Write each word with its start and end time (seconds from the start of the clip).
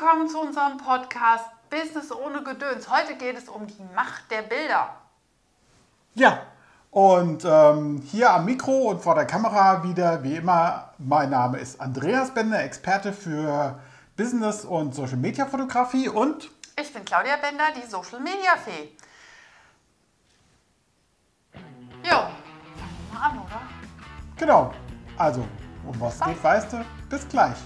willkommen 0.00 0.28
zu 0.30 0.40
unserem 0.40 0.78
Podcast 0.78 1.44
Business 1.68 2.10
ohne 2.10 2.42
Gedöns. 2.42 2.88
Heute 2.88 3.16
geht 3.16 3.36
es 3.36 3.50
um 3.50 3.66
die 3.66 3.82
Macht 3.94 4.30
der 4.30 4.40
Bilder. 4.40 4.94
Ja, 6.14 6.40
und 6.90 7.44
ähm, 7.44 8.00
hier 8.10 8.30
am 8.30 8.46
Mikro 8.46 8.88
und 8.90 9.02
vor 9.02 9.14
der 9.14 9.26
Kamera 9.26 9.82
wieder, 9.82 10.22
wie 10.22 10.36
immer, 10.36 10.94
mein 10.96 11.28
Name 11.28 11.58
ist 11.58 11.78
Andreas 11.82 12.32
Bender, 12.32 12.62
Experte 12.62 13.12
für 13.12 13.78
Business 14.16 14.64
und 14.64 14.94
Social 14.94 15.18
Media 15.18 15.44
Fotografie 15.44 16.08
und 16.08 16.50
Ich 16.80 16.90
bin 16.94 17.04
Claudia 17.04 17.36
Bender, 17.36 17.64
die 17.76 17.86
Social 17.86 18.20
Media 18.20 18.56
Fee. 18.56 18.96
Jo, 22.02 22.16
fangen 22.16 23.10
wir 23.12 23.18
mal 23.18 23.28
an, 23.28 23.38
oder? 23.38 23.60
genau, 24.38 24.72
also 25.18 25.46
um 25.86 26.00
was 26.00 26.18
geht, 26.20 26.42
weißt 26.42 26.72
du? 26.72 26.84
Bis 27.10 27.28
gleich. 27.28 27.58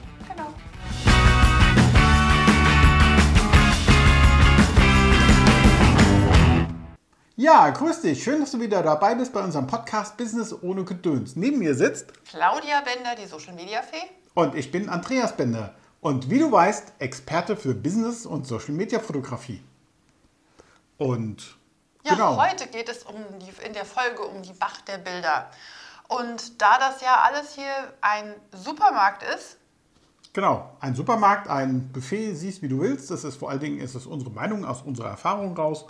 Ja, 7.37 7.69
grüß 7.71 8.03
dich. 8.03 8.23
Schön, 8.23 8.41
dass 8.41 8.53
du 8.53 8.61
wieder 8.61 8.83
dabei 8.83 9.15
bist 9.17 9.33
bei 9.33 9.43
unserem 9.43 9.67
Podcast 9.67 10.17
Business 10.17 10.55
ohne 10.63 10.85
Gedöns. 10.85 11.35
Neben 11.35 11.59
mir 11.59 11.75
sitzt 11.75 12.13
Claudia 12.25 12.81
Bender, 12.83 13.17
die 13.21 13.27
Social 13.27 13.55
Media 13.55 13.83
Fee. 13.83 14.07
und 14.35 14.55
ich 14.55 14.71
bin 14.71 14.89
Andreas 14.89 15.37
Bender. 15.37 15.75
Und 16.01 16.31
wie 16.31 16.39
du 16.39 16.53
weißt, 16.53 16.93
Experte 16.99 17.57
für 17.57 17.75
Business 17.75 18.25
und 18.27 18.47
Social 18.47 18.75
Media 18.75 19.01
Fotografie. 19.01 19.63
Und 20.99 21.57
Ja, 22.05 22.13
genau. 22.13 22.37
heute 22.37 22.69
geht 22.69 22.89
es 22.89 23.03
um 23.03 23.17
die, 23.41 23.67
in 23.67 23.73
der 23.73 23.85
Folge 23.85 24.23
um 24.23 24.43
die 24.43 24.55
Macht 24.61 24.87
der 24.87 24.99
Bilder. 24.99 25.51
Und 26.07 26.61
da 26.63 26.79
das 26.79 27.01
ja 27.01 27.23
alles 27.23 27.55
hier 27.55 27.95
ein 28.01 28.35
Supermarkt 28.53 29.23
ist, 29.35 29.59
Genau, 30.35 30.69
ein 30.81 30.97
Supermarkt, 30.97 31.49
ein 31.49 31.93
Buffet, 31.93 32.35
siehst 32.35 32.61
wie 32.61 32.67
du 32.67 32.81
willst. 32.81 33.09
Das 33.09 33.23
ist 33.23 33.37
vor 33.37 33.51
allen 33.51 33.61
Dingen 33.61 33.79
ist 33.79 33.95
es 33.95 34.05
unsere 34.05 34.33
Meinung 34.33 34.65
aus 34.65 34.83
unserer 34.83 35.11
Erfahrung 35.11 35.57
raus. 35.57 35.85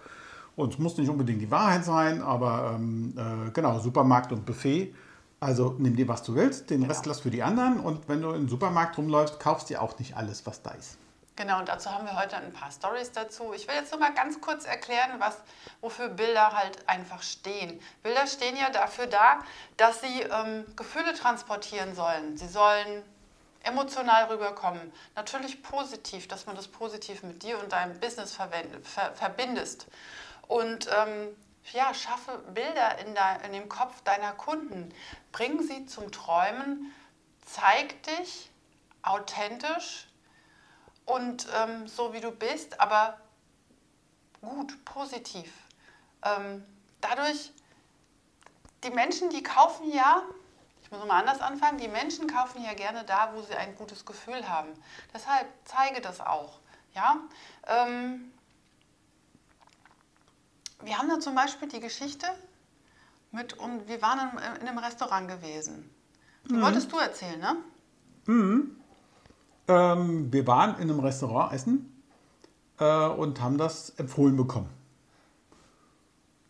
Und 0.57 0.75
es 0.75 0.79
muss 0.79 0.97
nicht 0.97 1.09
unbedingt 1.09 1.41
die 1.41 1.51
Wahrheit 1.51 1.85
sein, 1.85 2.23
aber 2.23 2.75
ähm, 2.77 3.15
äh, 3.17 3.51
genau, 3.51 3.79
Supermarkt 3.79 4.33
und 4.33 4.47
Buffet. 4.47 4.95
Also 5.41 5.75
nimm 5.79 5.97
dir, 5.97 6.09
was 6.09 6.23
du 6.23 6.35
willst, 6.35 6.71
den 6.71 6.85
Rest 6.85 7.07
lass 7.07 7.21
für 7.21 7.31
die 7.31 7.43
anderen. 7.43 7.81
Und 7.81 8.09
wenn 8.09 8.23
du 8.23 8.31
im 8.31 8.49
Supermarkt 8.49 8.97
rumläufst, 8.97 9.41
kaufst 9.41 9.69
dir 9.69 9.83
auch 9.83 9.99
nicht 9.99 10.17
alles, 10.17 10.47
was 10.47 10.63
da 10.63 10.71
ist. 10.71 10.97
Genau, 11.37 11.59
und 11.59 11.69
dazu 11.69 11.91
haben 11.91 12.07
wir 12.07 12.17
heute 12.17 12.37
ein 12.37 12.53
paar 12.53 12.71
Stories 12.71 13.11
dazu. 13.11 13.53
Ich 13.55 13.67
will 13.67 13.75
jetzt 13.75 13.91
nur 13.91 14.01
mal 14.01 14.15
ganz 14.15 14.41
kurz 14.41 14.65
erklären, 14.65 15.11
was, 15.19 15.37
wofür 15.81 16.09
Bilder 16.09 16.53
halt 16.53 16.89
einfach 16.89 17.23
stehen. 17.23 17.81
Bilder 18.05 18.29
stehen 18.29 18.57
ja 18.57 18.71
dafür 18.71 19.09
da, 19.09 19.41
dass 19.77 20.01
sie 20.01 20.23
ähm, 20.23 20.65
Gefühle 20.77 21.13
transportieren 21.13 21.97
sollen. 21.97 22.37
Sie 22.37 22.47
sollen 22.47 23.03
emotional 23.65 24.27
rüberkommen. 24.27 24.93
Natürlich 25.17 25.61
positiv, 25.63 26.29
dass 26.29 26.47
man 26.47 26.55
das 26.55 26.69
positiv 26.69 27.25
mit 27.25 27.43
dir 27.43 27.59
und 27.59 27.73
deinem 27.73 27.99
Business 27.99 28.33
ver 28.37 29.13
verbindest. 29.15 29.89
Und 30.49 30.89
ähm, 30.95 31.37
ja, 31.73 31.95
schaffe 31.95 32.39
Bilder 32.53 32.99
in, 32.99 33.15
de, 33.15 33.47
in 33.47 33.53
dem 33.53 33.69
Kopf 33.69 34.03
deiner 34.03 34.33
Kunden. 34.33 34.93
Bring 35.33 35.63
sie 35.63 35.87
zum 35.87 36.13
Träumen. 36.13 36.93
Zeig 37.45 38.03
dich 38.05 38.51
authentisch 39.03 40.07
und 41.05 41.47
ähm, 41.55 41.87
so 41.87 42.13
wie 42.13 42.21
du 42.21 42.31
bist, 42.31 42.81
aber 42.81 43.19
gut, 44.41 44.85
positiv. 44.85 45.53
Ähm, 46.23 46.65
dadurch, 47.01 47.53
die 48.83 48.91
Menschen, 48.91 49.31
die 49.31 49.43
kaufen 49.43 49.91
ja, 49.93 50.23
ich 50.83 50.91
muss 50.91 51.05
mal 51.07 51.21
anders 51.21 51.41
anfangen, 51.41 51.79
die 51.79 51.89
Menschen 51.89 52.27
kaufen 52.27 52.63
ja 52.63 52.75
gerne 52.75 53.05
da, 53.05 53.33
wo 53.35 53.43
sie 53.43 53.55
ein 53.55 53.75
gutes 53.75 54.05
Gefühl 54.05 54.49
haben. 54.49 54.71
Deshalb 55.13 55.49
zeige 55.65 56.01
das 56.01 56.21
auch. 56.21 56.61
Ja? 56.95 57.17
Ähm, 57.67 58.33
wir 60.85 60.99
haben 60.99 61.09
da 61.09 61.21
zum 61.21 61.35
Beispiel 61.35 61.69
die 61.69 61.81
Geschichte 61.81 62.27
mit, 63.33 63.55
und 63.55 63.89
wir 63.89 64.01
waren 64.03 64.31
in, 64.33 64.63
in 64.63 64.69
einem 64.69 64.79
Restaurant 64.79 65.29
gewesen. 65.29 65.91
Die 66.49 66.61
wolltest 66.61 66.93
du 66.93 66.99
erzählen, 66.99 67.41
ne? 67.41 67.57
Ähm, 69.67 70.33
wir 70.33 70.47
waren 70.47 70.75
in 70.77 70.91
einem 70.91 71.01
Restaurant 71.01 71.53
essen 71.53 72.03
äh, 72.79 73.09
und 73.09 73.41
haben 73.41 73.57
das 73.57 73.91
empfohlen 73.91 74.37
bekommen. 74.37 74.69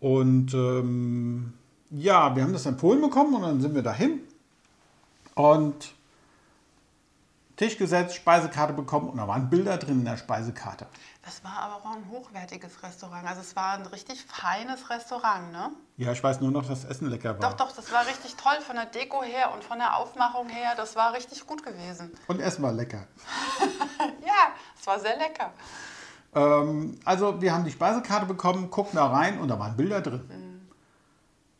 Und 0.00 0.52
ähm, 0.52 1.54
ja, 1.90 2.34
wir 2.34 2.42
haben 2.42 2.52
das 2.52 2.66
empfohlen 2.66 3.00
bekommen 3.00 3.34
und 3.34 3.42
dann 3.42 3.60
sind 3.60 3.74
wir 3.74 3.82
dahin 3.82 4.20
und 5.34 5.94
Tisch 7.56 7.78
gesetzt, 7.78 8.16
Speisekarte 8.16 8.72
bekommen 8.72 9.08
und 9.08 9.16
da 9.18 9.28
waren 9.28 9.48
Bilder 9.48 9.76
drin 9.76 10.00
in 10.00 10.04
der 10.04 10.16
Speisekarte. 10.16 10.86
Das 11.24 11.44
war 11.44 11.56
aber 11.58 11.76
auch 11.76 11.94
ein 11.96 12.08
hochwertiges 12.10 12.82
Restaurant. 12.82 13.26
Also 13.28 13.42
es 13.42 13.54
war 13.54 13.74
ein 13.74 13.86
richtig 13.86 14.24
feines 14.24 14.90
Restaurant, 14.90 15.52
ne? 15.52 15.70
Ja, 15.96 16.10
ich 16.12 16.22
weiß 16.22 16.40
nur 16.40 16.50
noch, 16.50 16.66
dass 16.66 16.82
das 16.82 16.90
Essen 16.90 17.08
lecker 17.08 17.38
war. 17.40 17.50
Doch, 17.50 17.56
doch, 17.56 17.72
das 17.72 17.92
war 17.92 18.04
richtig 18.06 18.34
toll 18.34 18.60
von 18.66 18.74
der 18.74 18.86
Deko 18.86 19.22
her 19.22 19.52
und 19.54 19.62
von 19.62 19.78
der 19.78 19.96
Aufmachung 19.96 20.48
her. 20.48 20.74
Das 20.76 20.96
war 20.96 21.12
richtig 21.14 21.46
gut 21.46 21.62
gewesen. 21.62 22.10
Und 22.26 22.40
Essen 22.40 22.62
war 22.62 22.72
lecker. 22.72 23.06
Ja, 24.26 24.52
es 24.78 24.86
war 24.86 24.98
sehr 24.98 25.16
lecker. 25.16 25.52
Ähm, 26.34 26.98
also 27.04 27.40
wir 27.40 27.52
haben 27.54 27.64
die 27.64 27.70
Speisekarte 27.70 28.26
bekommen, 28.26 28.70
gucken 28.70 28.96
da 28.96 29.06
rein 29.06 29.38
und 29.38 29.46
da 29.48 29.58
waren 29.58 29.76
Bilder 29.76 30.00
drin. 30.00 30.68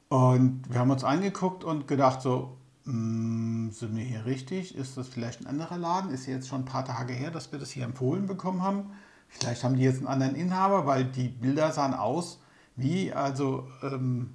Und 0.08 0.64
wir 0.68 0.80
haben 0.80 0.90
uns 0.90 1.04
angeguckt 1.04 1.64
und 1.64 1.88
gedacht 1.88 2.20
so, 2.22 2.56
"Mm, 2.56 2.63
sind 2.84 3.96
wir 3.96 4.04
hier 4.04 4.26
richtig? 4.26 4.76
Ist 4.76 4.98
das 4.98 5.08
vielleicht 5.08 5.40
ein 5.40 5.46
anderer 5.46 5.78
Laden? 5.78 6.10
Ist 6.10 6.26
jetzt 6.26 6.48
schon 6.48 6.62
ein 6.62 6.64
paar 6.66 6.84
Tage 6.84 7.14
her, 7.14 7.30
dass 7.30 7.50
wir 7.50 7.58
das 7.58 7.70
hier 7.70 7.84
empfohlen 7.84 8.26
bekommen 8.26 8.62
haben? 8.62 8.90
Vielleicht 9.28 9.64
haben 9.64 9.76
die 9.76 9.82
jetzt 9.82 9.98
einen 9.98 10.06
anderen 10.06 10.34
Inhaber, 10.34 10.86
weil 10.86 11.04
die 11.04 11.28
Bilder 11.28 11.72
sahen 11.72 11.94
aus 11.94 12.40
wie, 12.76 13.12
also, 13.12 13.66
ähm, 13.82 14.34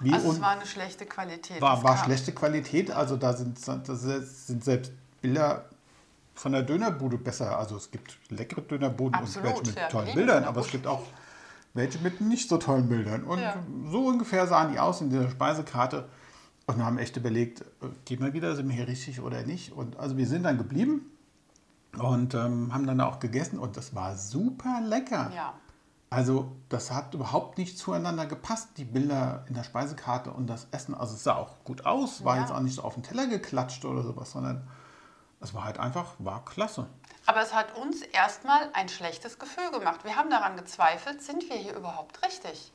wie 0.00 0.12
Also 0.12 0.32
es 0.32 0.40
war 0.40 0.50
eine 0.50 0.66
schlechte 0.66 1.06
Qualität. 1.06 1.60
war, 1.60 1.82
war 1.84 1.96
schlechte 1.98 2.32
Qualität. 2.32 2.90
Also 2.90 3.16
da 3.16 3.32
sind, 3.32 3.58
das 3.66 4.46
sind 4.46 4.64
selbst 4.64 4.92
Bilder 5.20 5.66
von 6.34 6.52
der 6.52 6.62
Dönerbude 6.62 7.16
besser. 7.16 7.56
Also 7.58 7.76
es 7.76 7.90
gibt 7.90 8.18
leckere 8.28 8.62
Dönerbuden 8.62 9.14
Absolut, 9.14 9.48
und 9.48 9.54
welche 9.54 9.70
mit 9.70 9.76
ja, 9.76 9.88
tollen 9.88 10.14
Bildern, 10.14 10.44
aber 10.44 10.62
es 10.62 10.70
gibt 10.70 10.86
auch 10.86 11.02
welche 11.74 11.98
mit 12.00 12.20
nicht 12.20 12.48
so 12.48 12.58
tollen 12.58 12.88
Bildern. 12.88 13.22
Und 13.22 13.38
Ja. 13.38 13.54
so 13.88 14.06
ungefähr 14.06 14.46
sahen 14.46 14.72
die 14.72 14.78
aus 14.78 15.00
in 15.00 15.10
dieser 15.10 15.30
Speisekarte. 15.30 16.08
Und 16.72 16.78
wir 16.78 16.86
haben 16.86 16.98
echt 16.98 17.16
überlegt, 17.16 17.60
äh, 17.60 17.64
gehen 18.04 18.20
wir 18.20 18.32
wieder, 18.32 18.56
sind 18.56 18.68
wir 18.68 18.74
hier 18.74 18.88
richtig 18.88 19.20
oder 19.20 19.42
nicht? 19.42 19.72
Und 19.72 19.98
also 19.98 20.16
wir 20.16 20.26
sind 20.26 20.42
dann 20.44 20.58
geblieben 20.58 21.10
und 21.98 22.34
ähm, 22.34 22.72
haben 22.72 22.86
dann 22.86 23.00
auch 23.00 23.18
gegessen 23.20 23.58
und 23.58 23.76
das 23.76 23.94
war 23.94 24.16
super 24.16 24.80
lecker. 24.82 25.30
Ja. 25.34 25.54
Also 26.08 26.52
das 26.68 26.90
hat 26.90 27.14
überhaupt 27.14 27.58
nicht 27.58 27.78
zueinander 27.78 28.26
gepasst, 28.26 28.70
die 28.76 28.84
Bilder 28.84 29.44
in 29.48 29.54
der 29.54 29.64
Speisekarte 29.64 30.30
und 30.30 30.46
das 30.46 30.66
Essen. 30.70 30.94
Also 30.94 31.14
es 31.14 31.24
sah 31.24 31.36
auch 31.36 31.62
gut 31.64 31.86
aus, 31.86 32.24
war 32.24 32.36
Ja. 32.36 32.42
jetzt 32.42 32.52
auch 32.52 32.60
nicht 32.60 32.74
so 32.74 32.82
auf 32.82 32.94
den 32.94 33.02
Teller 33.02 33.26
geklatscht 33.26 33.84
oder 33.84 34.02
sowas, 34.02 34.30
sondern 34.30 34.66
es 35.40 35.54
war 35.54 35.64
halt 35.64 35.78
einfach, 35.78 36.12
war 36.18 36.44
klasse. 36.44 36.86
Aber 37.26 37.42
es 37.42 37.54
hat 37.54 37.76
uns 37.76 38.02
erstmal 38.02 38.68
ein 38.72 38.88
schlechtes 38.88 39.38
Gefühl 39.38 39.70
gemacht. 39.70 40.04
Wir 40.04 40.16
haben 40.16 40.28
daran 40.30 40.56
gezweifelt, 40.56 41.22
sind 41.22 41.48
wir 41.48 41.56
hier 41.56 41.74
überhaupt 41.76 42.22
richtig? 42.22 42.72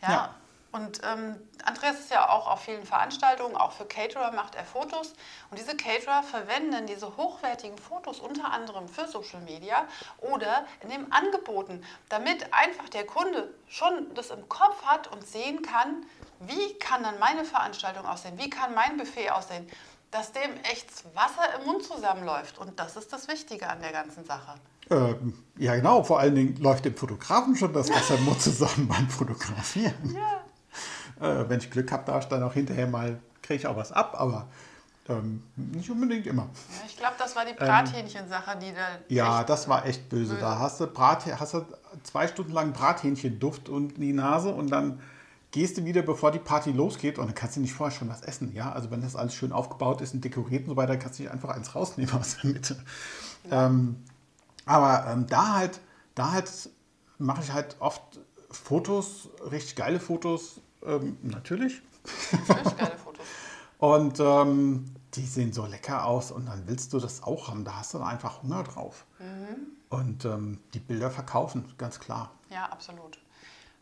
Ja. 0.00 0.10
Ja. 0.10 0.34
Und 0.72 1.02
ähm, 1.04 1.36
Andreas 1.64 2.00
ist 2.00 2.10
ja 2.10 2.30
auch 2.30 2.48
auf 2.48 2.62
vielen 2.62 2.84
Veranstaltungen, 2.84 3.56
auch 3.56 3.72
für 3.72 3.84
Caterer 3.84 4.32
macht 4.32 4.54
er 4.54 4.64
Fotos. 4.64 5.14
Und 5.50 5.58
diese 5.58 5.76
Caterer 5.76 6.22
verwenden 6.22 6.86
diese 6.86 7.14
hochwertigen 7.16 7.76
Fotos 7.76 8.20
unter 8.20 8.50
anderem 8.50 8.88
für 8.88 9.06
Social 9.06 9.42
Media 9.42 9.86
oder 10.20 10.64
in 10.80 10.88
den 10.88 11.12
Angeboten, 11.12 11.84
damit 12.08 12.52
einfach 12.54 12.88
der 12.88 13.04
Kunde 13.04 13.52
schon 13.68 14.14
das 14.14 14.30
im 14.30 14.48
Kopf 14.48 14.82
hat 14.84 15.12
und 15.12 15.26
sehen 15.26 15.60
kann, 15.60 16.06
wie 16.40 16.74
kann 16.78 17.02
dann 17.02 17.18
meine 17.18 17.44
Veranstaltung 17.44 18.06
aussehen, 18.06 18.38
wie 18.38 18.48
kann 18.48 18.74
mein 18.74 18.96
Buffet 18.96 19.30
aussehen, 19.30 19.68
dass 20.10 20.32
dem 20.32 20.56
echt 20.64 20.90
das 20.90 21.04
Wasser 21.14 21.60
im 21.60 21.66
Mund 21.66 21.84
zusammenläuft. 21.84 22.58
Und 22.58 22.78
das 22.80 22.96
ist 22.96 23.12
das 23.12 23.28
Wichtige 23.28 23.68
an 23.68 23.80
der 23.80 23.92
ganzen 23.92 24.24
Sache. 24.24 24.54
Ähm, 24.90 25.44
ja 25.58 25.76
genau, 25.76 26.02
vor 26.02 26.18
allen 26.18 26.34
Dingen 26.34 26.56
läuft 26.56 26.86
dem 26.86 26.96
Fotografen 26.96 27.56
schon 27.56 27.72
das 27.74 27.90
Wasser 27.90 28.16
im 28.16 28.24
Mund 28.24 28.40
zusammen 28.40 28.88
beim 28.88 29.08
Fotografieren. 29.08 30.14
Ja. 30.14 30.42
Äh, 31.22 31.48
wenn 31.48 31.58
ich 31.58 31.70
Glück 31.70 31.92
habe, 31.92 32.04
darf 32.04 32.24
ich 32.24 32.28
dann 32.28 32.42
auch 32.42 32.54
hinterher 32.54 32.86
mal, 32.86 33.18
kriege 33.42 33.60
ich 33.60 33.66
auch 33.66 33.76
was 33.76 33.92
ab, 33.92 34.14
aber 34.18 34.48
ähm, 35.08 35.42
nicht 35.56 35.90
unbedingt 35.90 36.26
immer. 36.26 36.42
Ja, 36.42 36.86
Ich 36.86 36.96
glaube, 36.96 37.14
das 37.18 37.34
war 37.34 37.44
die 37.44 37.54
Brathähnchensache, 37.54 38.58
die 38.58 38.72
da. 38.72 38.98
Ja, 39.08 39.44
das 39.44 39.68
war 39.68 39.86
echt 39.86 40.08
böse. 40.08 40.34
Böse. 40.34 40.40
Da 40.40 40.58
hast 40.58 40.80
du, 40.80 40.86
Brat, 40.86 41.26
hast 41.38 41.54
du 41.54 41.64
zwei 42.02 42.28
Stunden 42.28 42.52
lang 42.52 42.72
Brathähnchenduft 42.72 43.68
und 43.68 43.96
die 43.98 44.12
Nase 44.12 44.50
und 44.54 44.70
dann 44.70 45.00
gehst 45.50 45.76
du 45.76 45.84
wieder, 45.84 46.02
bevor 46.02 46.30
die 46.30 46.38
Party 46.38 46.72
losgeht 46.72 47.18
und 47.18 47.26
dann 47.26 47.34
kannst 47.34 47.56
du 47.56 47.60
nicht 47.60 47.74
vorher 47.74 47.96
schon 47.96 48.08
was 48.08 48.22
essen. 48.22 48.52
Ja, 48.54 48.72
also 48.72 48.90
wenn 48.90 49.02
das 49.02 49.16
alles 49.16 49.34
schön 49.34 49.52
aufgebaut 49.52 50.00
ist 50.00 50.14
und 50.14 50.24
dekoriert 50.24 50.62
und 50.62 50.70
so 50.70 50.76
weiter, 50.76 50.96
kannst 50.96 51.18
du 51.18 51.24
nicht 51.24 51.32
einfach 51.32 51.50
eins 51.50 51.74
rausnehmen 51.74 52.14
aus 52.14 52.38
der 52.42 52.50
Mitte. 52.50 52.76
Ähm, 53.50 54.02
aber 54.64 55.06
ähm, 55.10 55.26
da 55.26 55.54
halt, 55.54 55.80
da 56.14 56.32
halt 56.32 56.50
mache 57.18 57.42
ich 57.42 57.52
halt 57.52 57.76
oft 57.80 58.02
Fotos, 58.50 59.28
richtig 59.50 59.76
geile 59.76 60.00
Fotos, 60.00 60.60
ähm, 60.84 61.16
natürlich. 61.22 61.82
Geile 62.76 62.96
Fotos. 62.96 63.24
Und 63.78 64.20
ähm, 64.20 64.94
die 65.14 65.26
sehen 65.26 65.52
so 65.52 65.66
lecker 65.66 66.06
aus 66.06 66.30
und 66.30 66.46
dann 66.46 66.66
willst 66.66 66.92
du 66.92 67.00
das 67.00 67.22
auch 67.24 67.48
haben. 67.48 67.64
Da 67.64 67.78
hast 67.78 67.92
du 67.94 67.98
dann 67.98 68.06
einfach 68.06 68.42
Hunger 68.42 68.62
drauf. 68.62 69.04
Und 69.88 70.24
ähm, 70.24 70.60
die 70.72 70.78
Bilder 70.78 71.10
verkaufen, 71.10 71.64
ganz 71.78 71.98
klar. 72.00 72.30
Ja, 72.48 72.66
absolut. 72.66 73.18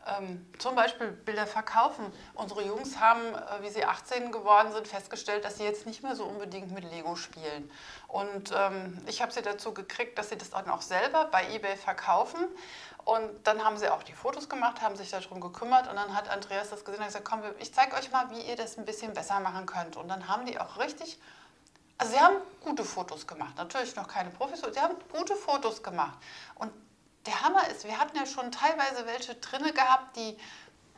Ähm, 0.07 0.45
zum 0.57 0.75
Beispiel 0.75 1.11
Bilder 1.11 1.45
verkaufen. 1.45 2.11
Unsere 2.33 2.63
Jungs 2.63 2.99
haben, 2.99 3.21
äh, 3.35 3.61
wie 3.61 3.69
sie 3.69 3.85
18 3.85 4.31
geworden 4.31 4.71
sind, 4.71 4.87
festgestellt, 4.87 5.45
dass 5.45 5.57
sie 5.57 5.63
jetzt 5.63 5.85
nicht 5.85 6.01
mehr 6.01 6.15
so 6.15 6.25
unbedingt 6.25 6.71
mit 6.71 6.83
Lego 6.83 7.15
spielen. 7.15 7.69
Und 8.07 8.51
ähm, 8.55 8.99
ich 9.05 9.21
habe 9.21 9.31
sie 9.31 9.41
dazu 9.41 9.73
gekriegt, 9.73 10.17
dass 10.17 10.29
sie 10.29 10.37
das 10.37 10.49
dann 10.49 10.69
auch 10.69 10.81
selber 10.81 11.25
bei 11.25 11.47
eBay 11.53 11.77
verkaufen. 11.77 12.39
Und 13.05 13.29
dann 13.45 13.63
haben 13.63 13.77
sie 13.77 13.89
auch 13.89 14.03
die 14.03 14.13
Fotos 14.13 14.49
gemacht, 14.49 14.81
haben 14.81 14.95
sich 14.95 15.11
darum 15.11 15.39
gekümmert. 15.39 15.87
Und 15.87 15.95
dann 15.95 16.15
hat 16.15 16.29
Andreas 16.29 16.69
das 16.69 16.83
gesehen 16.83 17.01
und 17.01 17.07
gesagt, 17.07 17.25
komm, 17.25 17.41
ich 17.59 17.73
zeige 17.73 17.95
euch 17.95 18.11
mal, 18.11 18.29
wie 18.31 18.41
ihr 18.41 18.55
das 18.55 18.77
ein 18.77 18.85
bisschen 18.85 19.13
besser 19.13 19.39
machen 19.39 19.65
könnt. 19.65 19.97
Und 19.97 20.07
dann 20.07 20.27
haben 20.27 20.45
die 20.45 20.59
auch 20.59 20.79
richtig 20.79 21.19
also 22.01 22.13
sie 22.13 22.19
haben 22.19 22.37
gute 22.61 22.83
Fotos 22.83 23.27
gemacht, 23.27 23.55
natürlich 23.57 23.95
noch 23.95 24.07
keine 24.07 24.31
Profis, 24.31 24.59
sie 24.59 24.79
haben 24.79 24.95
gute 25.11 25.35
Fotos 25.35 25.83
gemacht. 25.83 26.17
Und 26.55 26.71
der 27.25 27.41
Hammer 27.41 27.67
ist, 27.69 27.85
wir 27.85 27.97
hatten 27.97 28.17
ja 28.17 28.25
schon 28.25 28.51
teilweise 28.51 29.05
welche 29.05 29.35
drinne 29.35 29.73
gehabt, 29.73 30.15
die, 30.17 30.37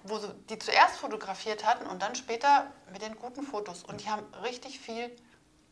wo 0.03 0.17
sie, 0.17 0.33
die 0.49 0.59
zuerst 0.59 0.97
fotografiert 0.97 1.65
hatten 1.65 1.85
und 1.87 2.01
dann 2.01 2.15
später 2.15 2.67
mit 2.91 3.01
den 3.01 3.15
guten 3.15 3.43
Fotos. 3.43 3.83
Und 3.83 4.01
die 4.01 4.09
haben 4.09 4.23
richtig 4.43 4.79
viel 4.79 5.11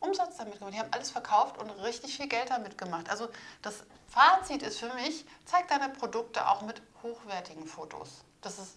Umsatz 0.00 0.36
damit 0.36 0.58
gemacht. 0.58 0.74
Die 0.74 0.78
haben 0.78 0.92
alles 0.92 1.10
verkauft 1.10 1.58
und 1.58 1.70
richtig 1.70 2.16
viel 2.16 2.28
Geld 2.28 2.50
damit 2.50 2.76
gemacht. 2.76 3.08
Also 3.08 3.28
das 3.62 3.84
Fazit 4.08 4.62
ist 4.62 4.78
für 4.78 4.92
mich, 4.94 5.24
zeig 5.44 5.68
deine 5.68 5.88
Produkte 5.88 6.48
auch 6.48 6.62
mit 6.62 6.82
hochwertigen 7.02 7.66
Fotos. 7.66 8.24
Das 8.40 8.58
ist 8.58 8.76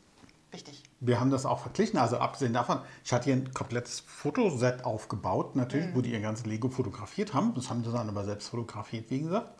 wichtig. 0.51 0.83
Wir 0.99 1.19
haben 1.19 1.31
das 1.31 1.45
auch 1.45 1.59
verglichen. 1.59 1.99
Also 1.99 2.17
abgesehen 2.17 2.53
davon, 2.53 2.79
ich 3.03 3.11
hatte 3.11 3.25
hier 3.25 3.33
ein 3.35 3.53
komplettes 3.53 3.99
Fotoset 3.99 4.85
aufgebaut, 4.85 5.55
natürlich, 5.55 5.87
mhm. 5.87 5.95
wo 5.95 6.01
die 6.01 6.11
ihr 6.11 6.21
ganzes 6.21 6.45
Lego 6.45 6.69
fotografiert 6.69 7.33
haben. 7.33 7.53
Das 7.53 7.69
haben 7.69 7.83
sie 7.83 7.91
dann 7.91 8.07
aber 8.07 8.23
selbst 8.23 8.49
fotografiert, 8.49 9.09
wie 9.09 9.21
gesagt. 9.21 9.51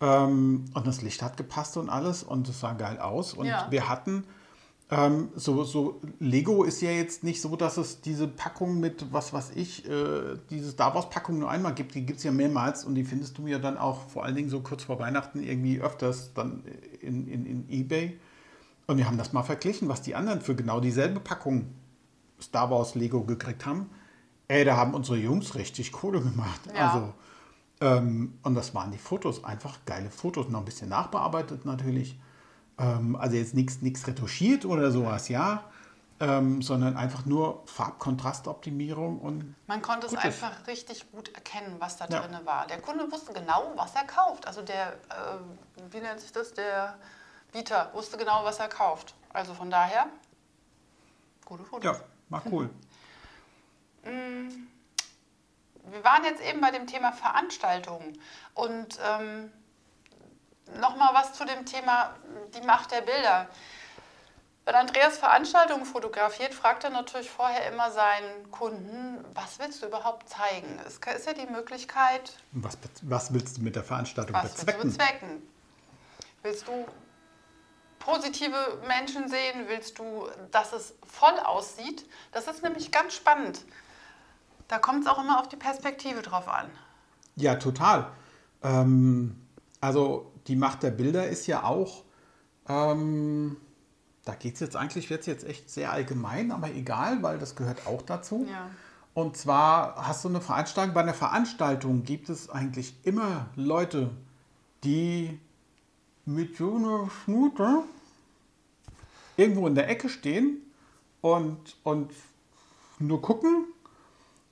Ähm, 0.00 0.64
und 0.74 0.86
das 0.86 1.02
Licht 1.02 1.22
hat 1.22 1.36
gepasst 1.36 1.76
und 1.76 1.90
alles 1.90 2.22
und 2.22 2.48
es 2.48 2.60
sah 2.60 2.72
geil 2.72 2.98
aus. 2.98 3.34
Und 3.34 3.46
ja. 3.46 3.66
wir 3.70 3.88
hatten 3.88 4.24
ähm, 4.92 5.28
so, 5.36 5.62
so, 5.62 6.00
Lego 6.18 6.64
ist 6.64 6.80
ja 6.82 6.90
jetzt 6.90 7.22
nicht 7.22 7.40
so, 7.40 7.54
dass 7.54 7.76
es 7.76 8.00
diese 8.00 8.26
Packung 8.26 8.80
mit, 8.80 9.12
was 9.12 9.32
weiß 9.32 9.52
ich, 9.54 9.88
äh, 9.88 10.36
diese 10.50 10.70
Star 10.70 10.94
Wars-Packung 10.94 11.38
nur 11.38 11.48
einmal 11.48 11.74
gibt. 11.74 11.94
Die 11.94 12.04
gibt 12.04 12.18
es 12.18 12.24
ja 12.24 12.32
mehrmals 12.32 12.84
und 12.84 12.96
die 12.96 13.04
findest 13.04 13.38
du 13.38 13.46
ja 13.46 13.60
dann 13.60 13.78
auch 13.78 14.08
vor 14.08 14.24
allen 14.24 14.34
Dingen 14.34 14.48
so 14.48 14.60
kurz 14.60 14.82
vor 14.82 14.98
Weihnachten 14.98 15.42
irgendwie 15.42 15.80
öfters 15.80 16.34
dann 16.34 16.64
in, 17.00 17.28
in, 17.28 17.46
in 17.46 17.70
Ebay. 17.70 18.18
Und 18.88 18.98
wir 18.98 19.06
haben 19.06 19.18
das 19.18 19.32
mal 19.32 19.44
verglichen, 19.44 19.88
was 19.88 20.02
die 20.02 20.16
anderen 20.16 20.40
für 20.40 20.56
genau 20.56 20.80
dieselbe 20.80 21.20
Packung 21.20 21.66
Star 22.42 22.70
Wars 22.70 22.96
Lego 22.96 23.22
gekriegt 23.22 23.66
haben. 23.66 23.90
Ey, 24.48 24.64
da 24.64 24.76
haben 24.76 24.94
unsere 24.94 25.18
Jungs 25.18 25.54
richtig 25.54 25.92
Kohle 25.92 26.20
gemacht. 26.20 26.62
Ja. 26.74 26.90
Also 26.90 27.14
ähm, 27.80 28.38
und 28.42 28.54
das 28.54 28.74
waren 28.74 28.90
die 28.90 28.98
Fotos, 28.98 29.42
einfach 29.44 29.78
geile 29.86 30.10
Fotos, 30.10 30.48
noch 30.48 30.60
ein 30.60 30.64
bisschen 30.64 30.90
nachbearbeitet 30.90 31.64
natürlich. 31.64 32.18
Ähm, 32.78 33.16
also 33.16 33.36
jetzt 33.36 33.54
nichts 33.54 34.06
retuschiert 34.06 34.64
oder 34.64 34.90
sowas, 34.90 35.28
ja. 35.28 35.64
Ähm, 36.22 36.60
sondern 36.60 36.98
einfach 36.98 37.24
nur 37.24 37.62
Farbkontrastoptimierung 37.64 39.20
und. 39.20 39.54
Man 39.66 39.80
konnte 39.80 40.06
es 40.06 40.14
einfach 40.14 40.66
richtig 40.66 41.10
gut 41.10 41.34
erkennen, 41.34 41.76
was 41.78 41.96
da 41.96 42.06
ja. 42.08 42.20
drin 42.20 42.36
war. 42.44 42.66
Der 42.66 42.78
Kunde 42.82 43.10
wusste 43.10 43.32
genau, 43.32 43.72
was 43.76 43.94
er 43.94 44.04
kauft. 44.04 44.46
Also 44.46 44.60
der, 44.60 44.92
äh, 44.92 45.38
wie 45.90 46.00
nennt 46.00 46.20
sich 46.20 46.30
das, 46.30 46.52
der 46.52 46.98
Bieter 47.52 47.90
wusste 47.94 48.18
genau, 48.18 48.44
was 48.44 48.58
er 48.58 48.68
kauft. 48.68 49.14
Also 49.32 49.54
von 49.54 49.70
daher, 49.70 50.08
gute 51.46 51.64
Fotos. 51.64 51.96
Ja, 51.96 52.04
war 52.28 52.42
cool. 52.50 52.68
mm 54.04 54.79
wir 55.84 56.04
waren 56.04 56.24
jetzt 56.24 56.42
eben 56.42 56.60
bei 56.60 56.70
dem 56.70 56.86
Thema 56.86 57.12
Veranstaltungen 57.12 58.20
und 58.54 58.98
ähm, 59.04 59.52
nochmal 60.78 61.14
was 61.14 61.32
zu 61.32 61.44
dem 61.44 61.66
Thema 61.66 62.14
die 62.54 62.66
Macht 62.66 62.92
der 62.92 63.00
Bilder. 63.00 63.48
Wenn 64.66 64.74
Andreas 64.74 65.18
Veranstaltungen 65.18 65.84
fotografiert, 65.84 66.54
fragt 66.54 66.84
er 66.84 66.90
natürlich 66.90 67.30
vorher 67.30 67.66
immer 67.72 67.90
seinen 67.90 68.50
Kunden, 68.50 69.24
was 69.34 69.58
willst 69.58 69.82
du 69.82 69.86
überhaupt 69.86 70.28
zeigen? 70.28 70.78
Es 70.86 70.98
ist 70.98 71.26
ja 71.26 71.32
die 71.32 71.50
Möglichkeit. 71.50 72.36
Was, 72.52 72.78
was 73.02 73.32
willst 73.32 73.56
du 73.56 73.62
mit 73.62 73.74
der 73.74 73.84
Veranstaltung 73.84 74.36
was 74.36 74.52
bezwecken? 74.52 74.82
Willst 74.82 75.00
du 75.00 75.04
bezwecken? 75.04 75.48
Willst 76.42 76.68
du 76.68 76.86
positive 77.98 78.82
Menschen 78.86 79.28
sehen? 79.28 79.66
Willst 79.66 79.98
du, 79.98 80.28
dass 80.50 80.72
es 80.72 80.94
voll 81.06 81.38
aussieht? 81.40 82.04
Das 82.32 82.46
ist 82.46 82.62
nämlich 82.62 82.92
ganz 82.92 83.14
spannend. 83.14 83.64
Da 84.70 84.78
kommt 84.78 85.00
es 85.02 85.10
auch 85.10 85.20
immer 85.20 85.40
auf 85.40 85.48
die 85.48 85.56
Perspektive 85.56 86.22
drauf 86.22 86.46
an. 86.46 86.70
Ja, 87.34 87.56
total. 87.56 88.06
Ähm, 88.62 89.34
also 89.80 90.30
die 90.46 90.54
Macht 90.54 90.84
der 90.84 90.92
Bilder 90.92 91.26
ist 91.28 91.48
ja 91.48 91.64
auch, 91.64 92.04
ähm, 92.68 93.56
da 94.24 94.36
geht 94.36 94.54
es 94.54 94.60
jetzt 94.60 94.76
eigentlich, 94.76 95.10
wird 95.10 95.26
jetzt 95.26 95.44
echt 95.44 95.68
sehr 95.70 95.90
allgemein, 95.90 96.52
aber 96.52 96.70
egal, 96.70 97.20
weil 97.20 97.38
das 97.38 97.56
gehört 97.56 97.84
auch 97.88 98.02
dazu. 98.02 98.46
Ja. 98.48 98.70
Und 99.12 99.36
zwar 99.36 100.06
hast 100.06 100.22
du 100.24 100.28
eine 100.28 100.40
Veranstaltung, 100.40 100.94
bei 100.94 101.00
einer 101.00 101.14
Veranstaltung 101.14 102.04
gibt 102.04 102.28
es 102.28 102.48
eigentlich 102.48 102.94
immer 103.02 103.48
Leute, 103.56 104.10
die 104.84 105.40
mit 106.26 106.56
so 106.56 106.76
einer 106.76 107.10
Schnute 107.10 107.82
irgendwo 109.36 109.66
in 109.66 109.74
der 109.74 109.88
Ecke 109.88 110.08
stehen 110.08 110.58
und, 111.22 111.76
und 111.82 112.12
nur 113.00 113.20
gucken 113.20 113.64